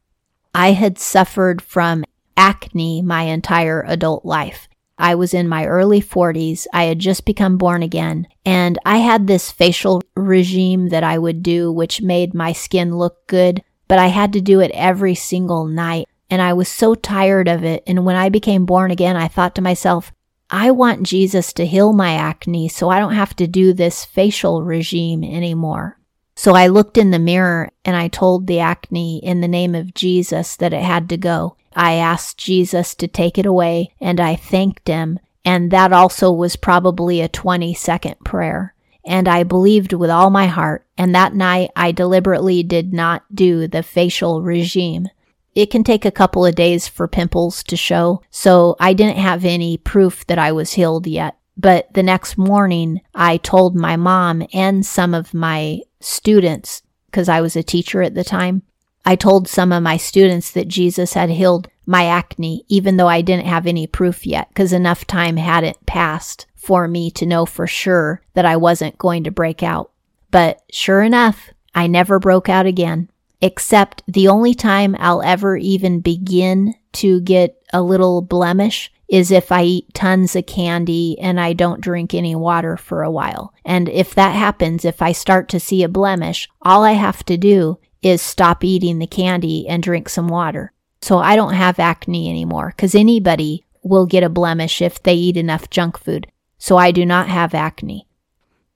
I 0.53 0.73
had 0.73 0.99
suffered 0.99 1.61
from 1.61 2.05
acne 2.37 3.01
my 3.01 3.23
entire 3.23 3.83
adult 3.87 4.25
life. 4.25 4.67
I 4.97 5.15
was 5.15 5.33
in 5.33 5.47
my 5.47 5.65
early 5.65 6.01
40s. 6.01 6.67
I 6.71 6.83
had 6.83 6.99
just 6.99 7.25
become 7.25 7.57
born 7.57 7.81
again. 7.81 8.27
And 8.45 8.77
I 8.85 8.97
had 8.97 9.25
this 9.25 9.51
facial 9.51 10.03
regime 10.15 10.89
that 10.89 11.03
I 11.03 11.17
would 11.17 11.41
do, 11.41 11.71
which 11.71 12.01
made 12.01 12.33
my 12.33 12.53
skin 12.53 12.95
look 12.95 13.27
good. 13.27 13.63
But 13.87 13.99
I 13.99 14.07
had 14.07 14.33
to 14.33 14.41
do 14.41 14.59
it 14.59 14.71
every 14.71 15.15
single 15.15 15.65
night. 15.65 16.07
And 16.29 16.41
I 16.41 16.53
was 16.53 16.69
so 16.69 16.95
tired 16.95 17.47
of 17.47 17.63
it. 17.63 17.83
And 17.87 18.05
when 18.05 18.15
I 18.15 18.29
became 18.29 18.65
born 18.65 18.91
again, 18.91 19.17
I 19.17 19.27
thought 19.27 19.55
to 19.55 19.61
myself, 19.61 20.11
I 20.49 20.69
want 20.71 21.03
Jesus 21.03 21.51
to 21.53 21.65
heal 21.65 21.93
my 21.93 22.13
acne 22.13 22.69
so 22.69 22.89
I 22.89 22.99
don't 22.99 23.15
have 23.15 23.35
to 23.37 23.47
do 23.47 23.73
this 23.73 24.05
facial 24.05 24.63
regime 24.63 25.23
anymore. 25.23 25.97
So 26.35 26.55
I 26.55 26.67
looked 26.67 26.97
in 26.97 27.11
the 27.11 27.19
mirror 27.19 27.71
and 27.85 27.95
I 27.95 28.07
told 28.07 28.47
the 28.47 28.59
acne 28.59 29.23
in 29.23 29.41
the 29.41 29.47
name 29.47 29.75
of 29.75 29.93
Jesus 29.93 30.55
that 30.57 30.73
it 30.73 30.83
had 30.83 31.09
to 31.09 31.17
go. 31.17 31.55
I 31.75 31.93
asked 31.93 32.37
Jesus 32.37 32.95
to 32.95 33.07
take 33.07 33.37
it 33.37 33.45
away 33.45 33.93
and 33.99 34.19
I 34.19 34.35
thanked 34.35 34.87
him. 34.87 35.19
And 35.45 35.71
that 35.71 35.91
also 35.91 36.31
was 36.31 36.55
probably 36.55 37.21
a 37.21 37.27
20 37.27 37.73
second 37.73 38.15
prayer. 38.23 38.73
And 39.05 39.27
I 39.27 39.43
believed 39.43 39.93
with 39.93 40.09
all 40.09 40.29
my 40.29 40.47
heart. 40.47 40.85
And 40.97 41.13
that 41.13 41.35
night 41.35 41.71
I 41.75 41.91
deliberately 41.91 42.63
did 42.63 42.93
not 42.93 43.23
do 43.33 43.67
the 43.67 43.83
facial 43.83 44.41
regime. 44.41 45.09
It 45.55 45.69
can 45.69 45.83
take 45.83 46.05
a 46.05 46.11
couple 46.11 46.45
of 46.45 46.55
days 46.55 46.87
for 46.87 47.07
pimples 47.07 47.63
to 47.63 47.77
show, 47.77 48.23
so 48.31 48.75
I 48.79 48.93
didn't 48.93 49.17
have 49.17 49.45
any 49.45 49.77
proof 49.77 50.25
that 50.25 50.39
I 50.39 50.51
was 50.51 50.73
healed 50.73 51.05
yet. 51.05 51.37
But 51.55 51.93
the 51.93 52.01
next 52.01 52.37
morning, 52.37 53.01
I 53.13 53.37
told 53.37 53.75
my 53.75 53.95
mom 53.95 54.47
and 54.51 54.83
some 54.83 55.13
of 55.13 55.33
my 55.33 55.81
students, 56.03 56.83
because 57.07 57.29
I 57.29 57.41
was 57.41 57.55
a 57.55 57.63
teacher 57.63 58.01
at 58.01 58.15
the 58.15 58.23
time, 58.23 58.63
I 59.05 59.15
told 59.15 59.47
some 59.47 59.71
of 59.71 59.83
my 59.83 59.97
students 59.97 60.51
that 60.51 60.67
Jesus 60.67 61.13
had 61.13 61.29
healed 61.29 61.67
my 61.85 62.05
acne, 62.05 62.63
even 62.69 62.97
though 62.97 63.07
I 63.07 63.21
didn't 63.21 63.47
have 63.47 63.67
any 63.67 63.85
proof 63.87 64.25
yet, 64.25 64.47
because 64.49 64.71
enough 64.71 65.05
time 65.05 65.37
hadn't 65.37 65.85
passed 65.85 66.45
for 66.55 66.87
me 66.87 67.11
to 67.11 67.25
know 67.25 67.45
for 67.45 67.67
sure 67.67 68.21
that 68.33 68.45
I 68.45 68.55
wasn't 68.55 68.97
going 68.97 69.25
to 69.25 69.31
break 69.31 69.61
out. 69.61 69.91
But 70.31 70.61
sure 70.71 71.01
enough, 71.01 71.49
I 71.75 71.87
never 71.87 72.19
broke 72.19 72.47
out 72.47 72.65
again. 72.65 73.09
except 73.43 74.01
the 74.07 74.29
only 74.29 74.53
time 74.53 74.95
I'll 74.99 75.21
ever 75.21 75.57
even 75.57 75.99
begin 75.99 76.73
to 76.93 77.19
get 77.19 77.61
a 77.73 77.81
little 77.81 78.21
blemish 78.21 78.89
is 79.13 79.29
if 79.29 79.51
I 79.51 79.61
eat 79.61 79.93
tons 79.93 80.35
of 80.35 80.47
candy 80.47 81.19
and 81.19 81.39
I 81.39 81.53
don't 81.53 81.79
drink 81.79 82.15
any 82.15 82.35
water 82.35 82.75
for 82.75 83.03
a 83.03 83.11
while. 83.11 83.53
And 83.63 83.87
if 83.87 84.15
that 84.15 84.31
happens, 84.31 84.85
if 84.85 85.03
I 85.03 85.11
start 85.11 85.49
to 85.49 85.59
see 85.59 85.83
a 85.83 85.87
blemish, 85.87 86.49
all 86.63 86.83
I 86.83 86.93
have 86.93 87.23
to 87.25 87.37
do 87.37 87.77
is 88.01 88.23
stop 88.23 88.63
eating 88.63 88.97
the 88.97 89.05
candy 89.05 89.67
and 89.67 89.83
drink 89.83 90.09
some 90.09 90.29
water. 90.29 90.73
So 91.03 91.19
I 91.19 91.35
don't 91.35 91.53
have 91.53 91.77
acne 91.77 92.27
anymore 92.27 92.73
because 92.75 92.95
anybody 92.95 93.63
will 93.83 94.07
get 94.07 94.23
a 94.23 94.29
blemish 94.29 94.81
if 94.81 95.03
they 95.03 95.13
eat 95.13 95.37
enough 95.37 95.69
junk 95.69 95.99
food. 95.99 96.25
So 96.57 96.77
I 96.77 96.89
do 96.89 97.05
not 97.05 97.27
have 97.27 97.53
acne. 97.53 98.07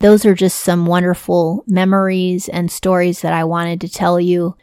Those 0.02 0.24
are 0.24 0.36
just 0.36 0.60
some 0.60 0.86
wonderful 0.86 1.64
memories 1.66 2.48
and 2.48 2.72
stories 2.72 3.22
that 3.22 3.34
I 3.34 3.44
wanted 3.44 3.82
to 3.82 3.90
tell 3.90 4.20
you. 4.20 4.56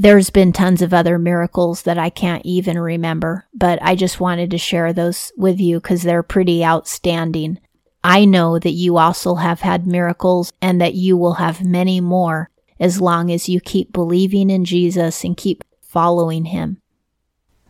There's 0.00 0.30
been 0.30 0.52
tons 0.52 0.80
of 0.80 0.94
other 0.94 1.18
miracles 1.18 1.82
that 1.82 1.98
I 1.98 2.08
can't 2.08 2.46
even 2.46 2.78
remember, 2.78 3.48
but 3.52 3.80
I 3.82 3.96
just 3.96 4.20
wanted 4.20 4.48
to 4.52 4.56
share 4.56 4.92
those 4.92 5.32
with 5.36 5.58
you 5.58 5.80
because 5.80 6.04
they're 6.04 6.22
pretty 6.22 6.64
outstanding. 6.64 7.58
I 8.04 8.24
know 8.24 8.60
that 8.60 8.74
you 8.74 8.96
also 8.96 9.34
have 9.34 9.62
had 9.62 9.88
miracles 9.88 10.52
and 10.62 10.80
that 10.80 10.94
you 10.94 11.16
will 11.16 11.34
have 11.34 11.64
many 11.64 12.00
more 12.00 12.48
as 12.78 13.00
long 13.00 13.32
as 13.32 13.48
you 13.48 13.58
keep 13.58 13.92
believing 13.92 14.50
in 14.50 14.64
Jesus 14.64 15.24
and 15.24 15.36
keep 15.36 15.64
following 15.80 16.44
him. 16.44 16.80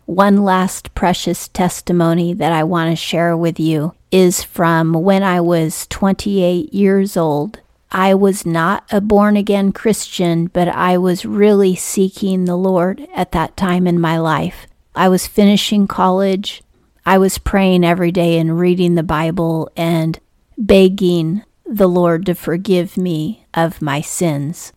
One 0.05 0.45
last 0.45 0.95
precious 0.95 1.49
testimony 1.49 2.35
that 2.35 2.53
I 2.53 2.63
want 2.63 2.91
to 2.93 2.97
share 2.97 3.39
with 3.39 3.59
you 3.59 3.95
is 4.11 4.43
from 4.43 4.93
when 4.93 5.23
I 5.23 5.41
was 5.41 5.87
28 5.87 6.75
years 6.75 7.17
old. 7.17 7.61
I 7.91 8.15
was 8.15 8.45
not 8.45 8.85
a 8.91 9.01
born 9.01 9.37
again 9.37 9.73
Christian, 9.73 10.47
but 10.47 10.69
I 10.69 10.99
was 10.99 11.25
really 11.25 11.75
seeking 11.75 12.45
the 12.45 12.57
Lord 12.57 13.09
at 13.15 13.33
that 13.33 13.57
time 13.57 13.87
in 13.87 14.01
my 14.01 14.19
life. 14.19 14.67
I 14.95 15.09
was 15.09 15.27
finishing 15.27 15.87
college. 15.87 16.63
I 17.07 17.17
was 17.19 17.39
praying 17.39 17.85
every 17.85 18.13
day 18.13 18.39
and 18.39 18.59
reading 18.59 18.95
the 18.95 19.03
Bible 19.03 19.71
and 19.77 20.21
begging 20.59 21.43
the 21.65 21.89
Lord 21.89 22.27
to 22.27 22.35
forgive 22.35 22.97
me 22.97 23.47
of 23.55 23.81
my 23.81 24.03
sins. 24.03 24.73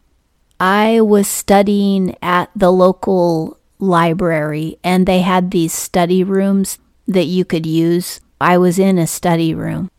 I 0.60 1.02
was 1.02 1.28
studying 1.28 2.16
at 2.22 2.50
the 2.56 2.72
local 2.72 3.60
library 3.80 4.78
and 4.84 5.06
they 5.06 5.20
had 5.20 5.52
these 5.52 5.74
study 5.74 6.24
rooms 6.24 6.78
that 7.08 7.26
you 7.26 7.44
could 7.44 7.66
use. 7.66 8.22
I 8.40 8.58
was 8.58 8.80
in 8.80 8.98
a 8.98 9.08
study 9.08 9.54
room. 9.54 9.91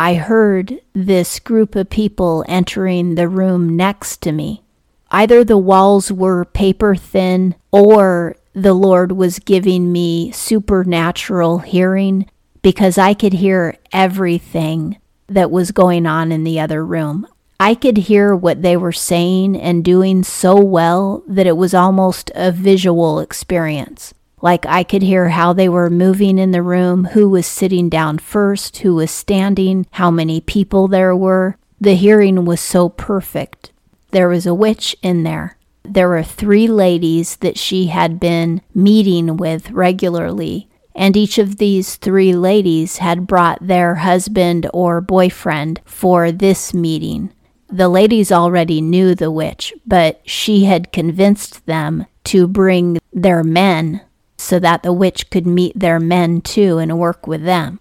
I 0.00 0.14
heard 0.14 0.80
this 0.92 1.40
group 1.40 1.74
of 1.74 1.90
people 1.90 2.44
entering 2.46 3.16
the 3.16 3.28
room 3.28 3.76
next 3.76 4.22
to 4.22 4.30
me. 4.30 4.62
Either 5.10 5.42
the 5.42 5.58
walls 5.58 6.12
were 6.12 6.44
paper 6.44 6.94
thin 6.94 7.56
or 7.72 8.36
the 8.52 8.74
Lord 8.74 9.10
was 9.10 9.40
giving 9.40 9.90
me 9.90 10.30
supernatural 10.30 11.58
hearing 11.58 12.30
because 12.62 12.96
I 12.96 13.12
could 13.12 13.32
hear 13.32 13.76
everything 13.92 14.98
that 15.26 15.50
was 15.50 15.72
going 15.72 16.06
on 16.06 16.30
in 16.30 16.44
the 16.44 16.60
other 16.60 16.86
room. 16.86 17.26
I 17.58 17.74
could 17.74 17.96
hear 17.96 18.36
what 18.36 18.62
they 18.62 18.76
were 18.76 18.92
saying 18.92 19.56
and 19.56 19.84
doing 19.84 20.22
so 20.22 20.60
well 20.60 21.24
that 21.26 21.48
it 21.48 21.56
was 21.56 21.74
almost 21.74 22.30
a 22.36 22.52
visual 22.52 23.18
experience. 23.18 24.14
Like 24.40 24.66
I 24.66 24.82
could 24.84 25.02
hear 25.02 25.30
how 25.30 25.52
they 25.52 25.68
were 25.68 25.90
moving 25.90 26.38
in 26.38 26.52
the 26.52 26.62
room, 26.62 27.06
who 27.06 27.28
was 27.28 27.46
sitting 27.46 27.88
down 27.88 28.18
first, 28.18 28.78
who 28.78 28.94
was 28.94 29.10
standing, 29.10 29.86
how 29.92 30.10
many 30.10 30.40
people 30.40 30.88
there 30.88 31.14
were. 31.14 31.56
The 31.80 31.94
hearing 31.94 32.44
was 32.44 32.60
so 32.60 32.88
perfect. 32.88 33.72
There 34.10 34.28
was 34.28 34.46
a 34.46 34.54
witch 34.54 34.96
in 35.02 35.22
there. 35.22 35.56
There 35.82 36.08
were 36.08 36.22
three 36.22 36.66
ladies 36.66 37.36
that 37.36 37.58
she 37.58 37.86
had 37.86 38.20
been 38.20 38.62
meeting 38.74 39.36
with 39.36 39.70
regularly, 39.70 40.68
and 40.94 41.16
each 41.16 41.38
of 41.38 41.56
these 41.56 41.96
three 41.96 42.34
ladies 42.34 42.98
had 42.98 43.26
brought 43.26 43.66
their 43.66 43.96
husband 43.96 44.68
or 44.74 45.00
boyfriend 45.00 45.80
for 45.84 46.30
this 46.32 46.74
meeting. 46.74 47.32
The 47.70 47.88
ladies 47.88 48.32
already 48.32 48.80
knew 48.80 49.14
the 49.14 49.30
witch, 49.30 49.72
but 49.86 50.20
she 50.24 50.64
had 50.64 50.92
convinced 50.92 51.66
them 51.66 52.06
to 52.24 52.46
bring 52.46 52.98
their 53.12 53.44
men 53.44 54.00
so 54.38 54.58
that 54.60 54.82
the 54.82 54.92
witch 54.92 55.28
could 55.30 55.46
meet 55.46 55.78
their 55.78 55.98
men 56.00 56.40
too 56.40 56.78
and 56.78 56.98
work 56.98 57.26
with 57.26 57.42
them. 57.42 57.80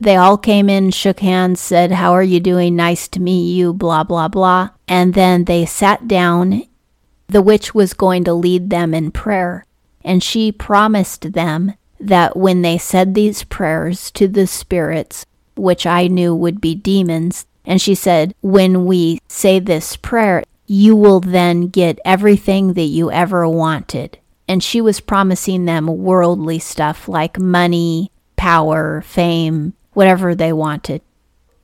They 0.00 0.16
all 0.16 0.36
came 0.36 0.68
in, 0.68 0.90
shook 0.90 1.20
hands, 1.20 1.60
said, 1.60 1.92
How 1.92 2.12
are 2.12 2.22
you 2.22 2.40
doing? 2.40 2.76
Nice 2.76 3.08
to 3.08 3.20
meet 3.20 3.54
you, 3.54 3.72
blah, 3.72 4.02
blah, 4.02 4.28
blah. 4.28 4.70
And 4.88 5.14
then 5.14 5.44
they 5.44 5.64
sat 5.64 6.08
down. 6.08 6.64
The 7.28 7.40
witch 7.40 7.74
was 7.74 7.94
going 7.94 8.24
to 8.24 8.34
lead 8.34 8.68
them 8.68 8.92
in 8.92 9.12
prayer, 9.12 9.64
and 10.04 10.22
she 10.22 10.52
promised 10.52 11.32
them 11.32 11.72
that 11.98 12.36
when 12.36 12.60
they 12.60 12.76
said 12.76 13.14
these 13.14 13.44
prayers 13.44 14.10
to 14.10 14.28
the 14.28 14.46
spirits, 14.46 15.24
which 15.56 15.86
I 15.86 16.08
knew 16.08 16.34
would 16.34 16.60
be 16.60 16.74
demons, 16.74 17.46
and 17.64 17.80
she 17.80 17.94
said, 17.94 18.34
When 18.42 18.84
we 18.84 19.20
say 19.28 19.58
this 19.58 19.96
prayer, 19.96 20.42
you 20.66 20.96
will 20.96 21.20
then 21.20 21.68
get 21.68 21.98
everything 22.04 22.74
that 22.74 22.82
you 22.82 23.10
ever 23.10 23.48
wanted 23.48 24.18
and 24.48 24.62
she 24.62 24.80
was 24.80 25.00
promising 25.00 25.64
them 25.64 25.86
worldly 25.86 26.58
stuff 26.58 27.08
like 27.08 27.38
money, 27.38 28.10
power, 28.36 29.02
fame, 29.02 29.74
whatever 29.92 30.34
they 30.34 30.52
wanted. 30.52 31.02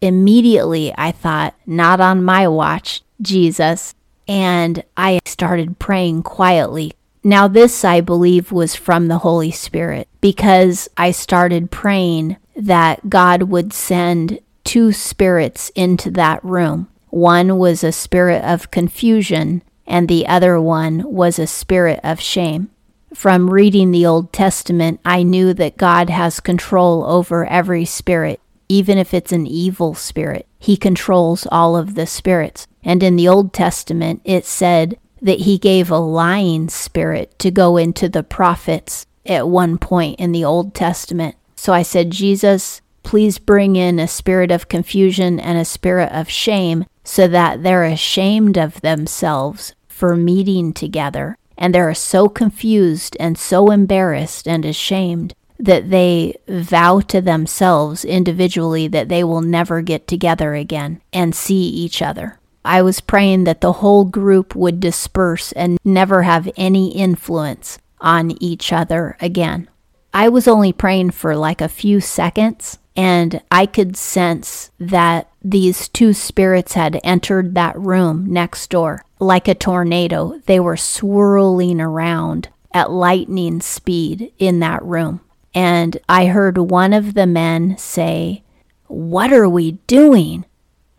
Immediately, 0.00 0.94
I 0.96 1.12
thought, 1.12 1.54
not 1.66 2.00
on 2.00 2.24
my 2.24 2.48
watch, 2.48 3.02
Jesus, 3.20 3.94
and 4.26 4.82
I 4.96 5.20
started 5.26 5.78
praying 5.78 6.22
quietly. 6.22 6.92
Now, 7.22 7.48
this 7.48 7.84
I 7.84 8.00
believe 8.00 8.50
was 8.50 8.74
from 8.74 9.08
the 9.08 9.18
Holy 9.18 9.50
Spirit 9.50 10.08
because 10.22 10.88
I 10.96 11.10
started 11.10 11.70
praying 11.70 12.38
that 12.56 13.10
God 13.10 13.44
would 13.44 13.74
send 13.74 14.40
two 14.64 14.92
spirits 14.92 15.70
into 15.74 16.10
that 16.12 16.42
room. 16.42 16.88
One 17.08 17.58
was 17.58 17.84
a 17.84 17.92
spirit 17.92 18.42
of 18.44 18.70
confusion, 18.70 19.62
and 19.90 20.08
the 20.08 20.26
other 20.28 20.60
one 20.60 21.02
was 21.12 21.38
a 21.38 21.46
spirit 21.48 21.98
of 22.04 22.20
shame. 22.20 22.70
From 23.12 23.50
reading 23.50 23.90
the 23.90 24.06
Old 24.06 24.32
Testament, 24.32 25.00
I 25.04 25.24
knew 25.24 25.52
that 25.54 25.76
God 25.76 26.08
has 26.08 26.38
control 26.38 27.04
over 27.04 27.44
every 27.44 27.84
spirit, 27.84 28.40
even 28.68 28.98
if 28.98 29.12
it's 29.12 29.32
an 29.32 29.48
evil 29.48 29.94
spirit. 29.94 30.46
He 30.60 30.76
controls 30.76 31.46
all 31.50 31.76
of 31.76 31.96
the 31.96 32.06
spirits. 32.06 32.68
And 32.84 33.02
in 33.02 33.16
the 33.16 33.26
Old 33.26 33.52
Testament, 33.52 34.22
it 34.24 34.46
said 34.46 34.96
that 35.20 35.40
he 35.40 35.58
gave 35.58 35.90
a 35.90 35.98
lying 35.98 36.68
spirit 36.68 37.36
to 37.40 37.50
go 37.50 37.76
into 37.76 38.08
the 38.08 38.22
prophets 38.22 39.06
at 39.26 39.48
one 39.48 39.76
point 39.76 40.20
in 40.20 40.30
the 40.30 40.44
Old 40.44 40.72
Testament. 40.72 41.34
So 41.56 41.72
I 41.72 41.82
said, 41.82 42.12
Jesus, 42.12 42.80
please 43.02 43.38
bring 43.38 43.74
in 43.74 43.98
a 43.98 44.06
spirit 44.06 44.52
of 44.52 44.68
confusion 44.68 45.40
and 45.40 45.58
a 45.58 45.64
spirit 45.64 46.12
of 46.12 46.30
shame 46.30 46.86
so 47.02 47.26
that 47.26 47.64
they're 47.64 47.84
ashamed 47.84 48.56
of 48.56 48.80
themselves 48.82 49.74
for 50.00 50.16
meeting 50.16 50.72
together. 50.72 51.36
And 51.58 51.74
they're 51.74 51.92
so 51.94 52.28
confused 52.28 53.18
and 53.20 53.36
so 53.36 53.70
embarrassed 53.70 54.48
and 54.48 54.64
ashamed 54.64 55.34
that 55.58 55.90
they 55.90 56.34
vow 56.48 57.00
to 57.00 57.20
themselves 57.20 58.02
individually 58.02 58.88
that 58.88 59.10
they 59.10 59.22
will 59.22 59.42
never 59.42 59.82
get 59.82 60.08
together 60.08 60.54
again 60.54 61.02
and 61.12 61.34
see 61.34 61.68
each 61.68 62.00
other. 62.00 62.40
I 62.64 62.80
was 62.80 63.02
praying 63.02 63.44
that 63.44 63.60
the 63.60 63.74
whole 63.74 64.06
group 64.06 64.56
would 64.56 64.80
disperse 64.80 65.52
and 65.52 65.78
never 65.84 66.22
have 66.22 66.50
any 66.56 66.96
influence 66.96 67.78
on 68.00 68.42
each 68.42 68.72
other 68.72 69.18
again. 69.20 69.68
I 70.14 70.30
was 70.30 70.48
only 70.48 70.72
praying 70.72 71.10
for 71.10 71.36
like 71.36 71.60
a 71.60 71.68
few 71.68 72.00
seconds, 72.00 72.78
and 72.96 73.42
I 73.50 73.66
could 73.66 73.96
sense 73.96 74.70
that 74.80 75.29
these 75.42 75.88
two 75.88 76.12
spirits 76.12 76.74
had 76.74 77.00
entered 77.02 77.54
that 77.54 77.78
room 77.78 78.26
next 78.30 78.68
door 78.70 79.04
like 79.18 79.48
a 79.48 79.54
tornado. 79.54 80.40
They 80.46 80.60
were 80.60 80.76
swirling 80.76 81.80
around 81.80 82.48
at 82.72 82.90
lightning 82.90 83.60
speed 83.60 84.32
in 84.38 84.60
that 84.60 84.82
room. 84.82 85.20
And 85.54 85.96
I 86.08 86.26
heard 86.26 86.58
one 86.58 86.92
of 86.92 87.14
the 87.14 87.26
men 87.26 87.76
say, 87.78 88.42
What 88.86 89.32
are 89.32 89.48
we 89.48 89.72
doing? 89.86 90.44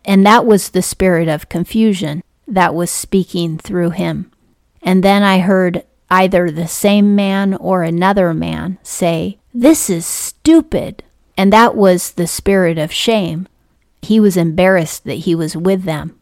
And 0.04 0.26
that 0.26 0.44
was 0.44 0.70
the 0.70 0.82
spirit 0.82 1.28
of 1.28 1.48
confusion 1.48 2.22
that 2.46 2.74
was 2.74 2.90
speaking 2.90 3.58
through 3.58 3.90
him. 3.90 4.30
And 4.82 5.02
then 5.02 5.22
I 5.22 5.38
heard 5.38 5.84
either 6.10 6.50
the 6.50 6.68
same 6.68 7.14
man 7.14 7.54
or 7.54 7.82
another 7.82 8.34
man 8.34 8.78
say, 8.82 9.38
This 9.54 9.88
is 9.88 10.04
stupid. 10.04 11.02
And 11.36 11.52
that 11.52 11.74
was 11.74 12.12
the 12.12 12.26
spirit 12.26 12.76
of 12.76 12.92
shame 12.92 13.48
he 14.02 14.20
was 14.20 14.36
embarrassed 14.36 15.04
that 15.04 15.14
he 15.14 15.34
was 15.34 15.56
with 15.56 15.84
them. 15.84 16.18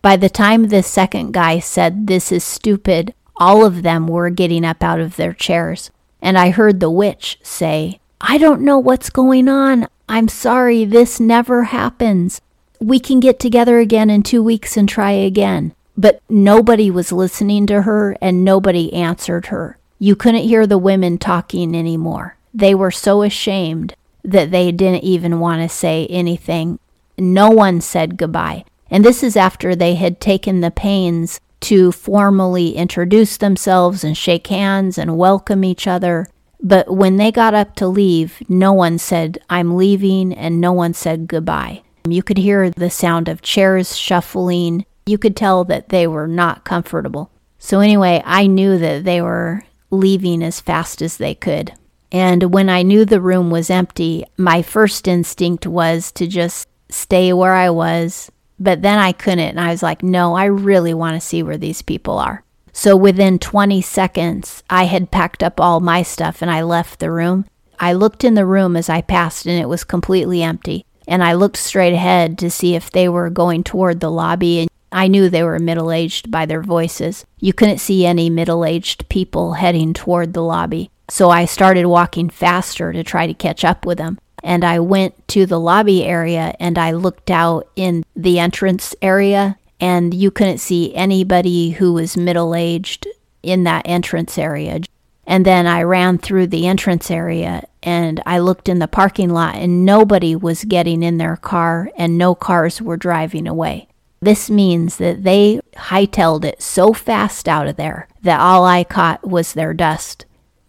By 0.00 0.16
the 0.16 0.28
time 0.30 0.68
the 0.68 0.82
second 0.82 1.32
guy 1.34 1.58
said, 1.58 2.06
This 2.06 2.30
is 2.32 2.44
stupid, 2.44 3.12
all 3.36 3.64
of 3.64 3.82
them 3.82 4.06
were 4.06 4.30
getting 4.30 4.64
up 4.64 4.82
out 4.82 5.00
of 5.00 5.16
their 5.16 5.32
chairs. 5.34 5.90
And 6.22 6.38
I 6.38 6.50
heard 6.50 6.80
the 6.80 6.90
witch 6.90 7.38
say, 7.42 8.00
I 8.20 8.38
don't 8.38 8.62
know 8.62 8.78
what's 8.78 9.10
going 9.10 9.48
on. 9.48 9.88
I'm 10.08 10.28
sorry, 10.28 10.84
this 10.84 11.20
never 11.20 11.64
happens. 11.64 12.40
We 12.80 12.98
can 13.00 13.20
get 13.20 13.38
together 13.40 13.78
again 13.78 14.08
in 14.08 14.22
two 14.22 14.42
weeks 14.42 14.76
and 14.76 14.88
try 14.88 15.12
again. 15.12 15.74
but 15.96 16.20
nobody 16.28 16.90
was 16.90 17.10
listening 17.10 17.66
to 17.66 17.82
her 17.82 18.16
and 18.20 18.44
nobody 18.44 18.92
answered 18.92 19.46
her. 19.46 19.78
You 19.98 20.14
couldn't 20.14 20.42
hear 20.42 20.66
the 20.66 20.78
women 20.78 21.16
talking 21.18 21.74
anymore. 21.74 22.36
They 22.52 22.74
were 22.74 22.90
so 22.90 23.22
ashamed 23.22 23.94
that 24.22 24.50
they 24.50 24.72
didn't 24.72 25.04
even 25.04 25.40
want 25.40 25.62
to 25.62 25.74
say 25.74 26.06
anything. 26.08 26.78
No 27.18 27.50
one 27.50 27.80
said 27.80 28.16
goodbye. 28.16 28.64
And 28.90 29.04
this 29.04 29.22
is 29.22 29.36
after 29.36 29.74
they 29.74 29.94
had 29.94 30.20
taken 30.20 30.60
the 30.60 30.70
pains 30.70 31.40
to 31.60 31.90
formally 31.90 32.76
introduce 32.76 33.36
themselves 33.36 34.04
and 34.04 34.16
shake 34.16 34.46
hands 34.46 34.98
and 34.98 35.16
welcome 35.16 35.64
each 35.64 35.86
other. 35.86 36.28
But 36.60 36.94
when 36.94 37.16
they 37.16 37.32
got 37.32 37.54
up 37.54 37.74
to 37.76 37.88
leave, 37.88 38.42
no 38.48 38.72
one 38.72 38.98
said, 38.98 39.38
I'm 39.50 39.76
leaving, 39.76 40.32
and 40.32 40.60
no 40.60 40.72
one 40.72 40.94
said 40.94 41.28
goodbye. 41.28 41.82
You 42.08 42.22
could 42.22 42.38
hear 42.38 42.70
the 42.70 42.90
sound 42.90 43.28
of 43.28 43.42
chairs 43.42 43.96
shuffling. 43.96 44.86
You 45.06 45.18
could 45.18 45.36
tell 45.36 45.64
that 45.64 45.88
they 45.88 46.06
were 46.06 46.28
not 46.28 46.64
comfortable. 46.64 47.30
So, 47.58 47.80
anyway, 47.80 48.22
I 48.24 48.46
knew 48.46 48.78
that 48.78 49.04
they 49.04 49.20
were 49.20 49.62
leaving 49.90 50.42
as 50.42 50.60
fast 50.60 51.02
as 51.02 51.16
they 51.16 51.34
could. 51.34 51.72
And 52.12 52.54
when 52.54 52.68
I 52.68 52.82
knew 52.82 53.04
the 53.04 53.20
room 53.20 53.50
was 53.50 53.70
empty, 53.70 54.24
my 54.36 54.62
first 54.62 55.08
instinct 55.08 55.66
was 55.66 56.12
to 56.12 56.26
just 56.26 56.68
stay 56.88 57.32
where 57.32 57.54
I 57.54 57.70
was. 57.70 58.30
But 58.58 58.82
then 58.82 58.98
I 58.98 59.12
couldn't. 59.12 59.50
And 59.50 59.60
I 59.60 59.70
was 59.70 59.82
like, 59.82 60.02
no, 60.02 60.34
I 60.34 60.44
really 60.44 60.94
want 60.94 61.14
to 61.14 61.26
see 61.26 61.42
where 61.42 61.58
these 61.58 61.82
people 61.82 62.18
are. 62.18 62.42
So 62.72 62.96
within 62.96 63.38
20 63.38 63.80
seconds, 63.82 64.62
I 64.68 64.84
had 64.84 65.10
packed 65.10 65.42
up 65.42 65.60
all 65.60 65.80
my 65.80 66.02
stuff 66.02 66.42
and 66.42 66.50
I 66.50 66.62
left 66.62 67.00
the 67.00 67.10
room. 67.10 67.46
I 67.80 67.92
looked 67.92 68.24
in 68.24 68.34
the 68.34 68.46
room 68.46 68.76
as 68.76 68.88
I 68.88 69.00
passed 69.00 69.46
and 69.46 69.60
it 69.60 69.68
was 69.68 69.84
completely 69.84 70.42
empty. 70.42 70.84
And 71.08 71.22
I 71.22 71.34
looked 71.34 71.56
straight 71.56 71.92
ahead 71.92 72.38
to 72.38 72.50
see 72.50 72.74
if 72.74 72.90
they 72.90 73.08
were 73.08 73.30
going 73.30 73.64
toward 73.64 74.00
the 74.00 74.10
lobby. 74.10 74.60
And 74.60 74.70
I 74.92 75.08
knew 75.08 75.28
they 75.28 75.42
were 75.42 75.58
middle 75.58 75.92
aged 75.92 76.30
by 76.30 76.46
their 76.46 76.62
voices. 76.62 77.24
You 77.38 77.52
couldn't 77.52 77.78
see 77.78 78.04
any 78.04 78.28
middle 78.28 78.64
aged 78.64 79.08
people 79.08 79.54
heading 79.54 79.94
toward 79.94 80.32
the 80.32 80.42
lobby. 80.42 80.90
So 81.08 81.30
I 81.30 81.44
started 81.44 81.86
walking 81.86 82.28
faster 82.28 82.92
to 82.92 83.04
try 83.04 83.26
to 83.26 83.34
catch 83.34 83.64
up 83.64 83.86
with 83.86 83.98
them. 83.98 84.18
And 84.46 84.64
I 84.64 84.78
went 84.78 85.26
to 85.28 85.44
the 85.44 85.58
lobby 85.58 86.04
area 86.04 86.54
and 86.60 86.78
I 86.78 86.92
looked 86.92 87.32
out 87.32 87.68
in 87.74 88.04
the 88.14 88.38
entrance 88.38 88.94
area, 89.02 89.58
and 89.80 90.14
you 90.14 90.30
couldn't 90.30 90.58
see 90.58 90.94
anybody 90.94 91.70
who 91.70 91.92
was 91.92 92.16
middle 92.16 92.54
aged 92.54 93.08
in 93.42 93.64
that 93.64 93.82
entrance 93.86 94.38
area. 94.38 94.82
And 95.26 95.44
then 95.44 95.66
I 95.66 95.82
ran 95.82 96.18
through 96.18 96.46
the 96.46 96.68
entrance 96.68 97.10
area 97.10 97.66
and 97.82 98.22
I 98.24 98.38
looked 98.38 98.68
in 98.68 98.78
the 98.78 98.86
parking 98.86 99.30
lot, 99.30 99.56
and 99.56 99.84
nobody 99.84 100.36
was 100.36 100.62
getting 100.62 101.02
in 101.02 101.18
their 101.18 101.36
car 101.36 101.90
and 101.96 102.16
no 102.16 102.36
cars 102.36 102.80
were 102.80 102.96
driving 102.96 103.48
away. 103.48 103.88
This 104.20 104.48
means 104.48 104.98
that 104.98 105.24
they 105.24 105.60
hightailed 105.74 106.44
it 106.44 106.62
so 106.62 106.92
fast 106.92 107.48
out 107.48 107.66
of 107.66 107.74
there 107.74 108.06
that 108.22 108.38
all 108.38 108.64
I 108.64 108.84
caught 108.84 109.26
was 109.26 109.54
their 109.54 109.74
dust. 109.74 110.24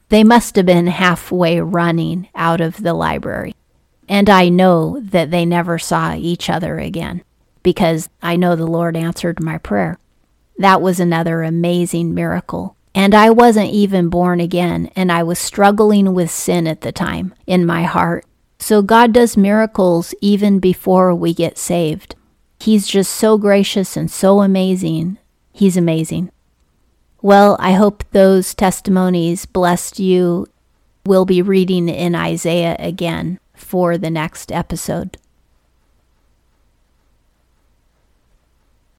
They 0.09 0.23
must 0.23 0.55
have 0.55 0.65
been 0.65 0.87
halfway 0.87 1.61
running 1.61 2.29
out 2.33 2.59
of 2.59 2.81
the 2.81 2.95
library. 2.95 3.53
And 4.07 4.29
I 4.29 4.49
know 4.49 4.99
that 5.01 5.31
they 5.31 5.45
never 5.45 5.77
saw 5.77 6.15
each 6.15 6.49
other 6.49 6.79
again 6.79 7.23
because 7.63 8.09
I 8.21 8.37
know 8.37 8.55
the 8.55 8.65
Lord 8.65 8.95
answered 8.95 9.41
my 9.41 9.57
prayer. 9.57 9.97
That 10.57 10.81
was 10.81 10.99
another 10.99 11.43
amazing 11.43 12.13
miracle. 12.13 12.75
And 12.95 13.13
I 13.13 13.29
wasn't 13.29 13.69
even 13.71 14.09
born 14.09 14.39
again, 14.39 14.89
and 14.95 15.11
I 15.11 15.21
was 15.21 15.37
struggling 15.37 16.13
with 16.15 16.31
sin 16.31 16.65
at 16.65 16.81
the 16.81 16.91
time 16.91 17.35
in 17.45 17.65
my 17.65 17.83
heart. 17.83 18.25
So 18.57 18.81
God 18.81 19.13
does 19.13 19.37
miracles 19.37 20.15
even 20.19 20.59
before 20.59 21.13
we 21.13 21.33
get 21.33 21.59
saved. 21.59 22.15
He's 22.59 22.87
just 22.87 23.13
so 23.13 23.37
gracious 23.37 23.95
and 23.95 24.09
so 24.09 24.41
amazing. 24.41 25.19
He's 25.51 25.77
amazing. 25.77 26.31
Well, 27.21 27.55
I 27.59 27.73
hope 27.73 28.03
those 28.11 28.55
testimonies 28.55 29.45
blessed 29.45 29.99
you. 29.99 30.47
We'll 31.05 31.25
be 31.25 31.41
reading 31.41 31.89
in 31.89 32.15
Isaiah 32.15 32.75
again 32.79 33.39
for 33.57 33.97
the 33.97 34.09
next 34.09 34.51
episode. 34.51 35.17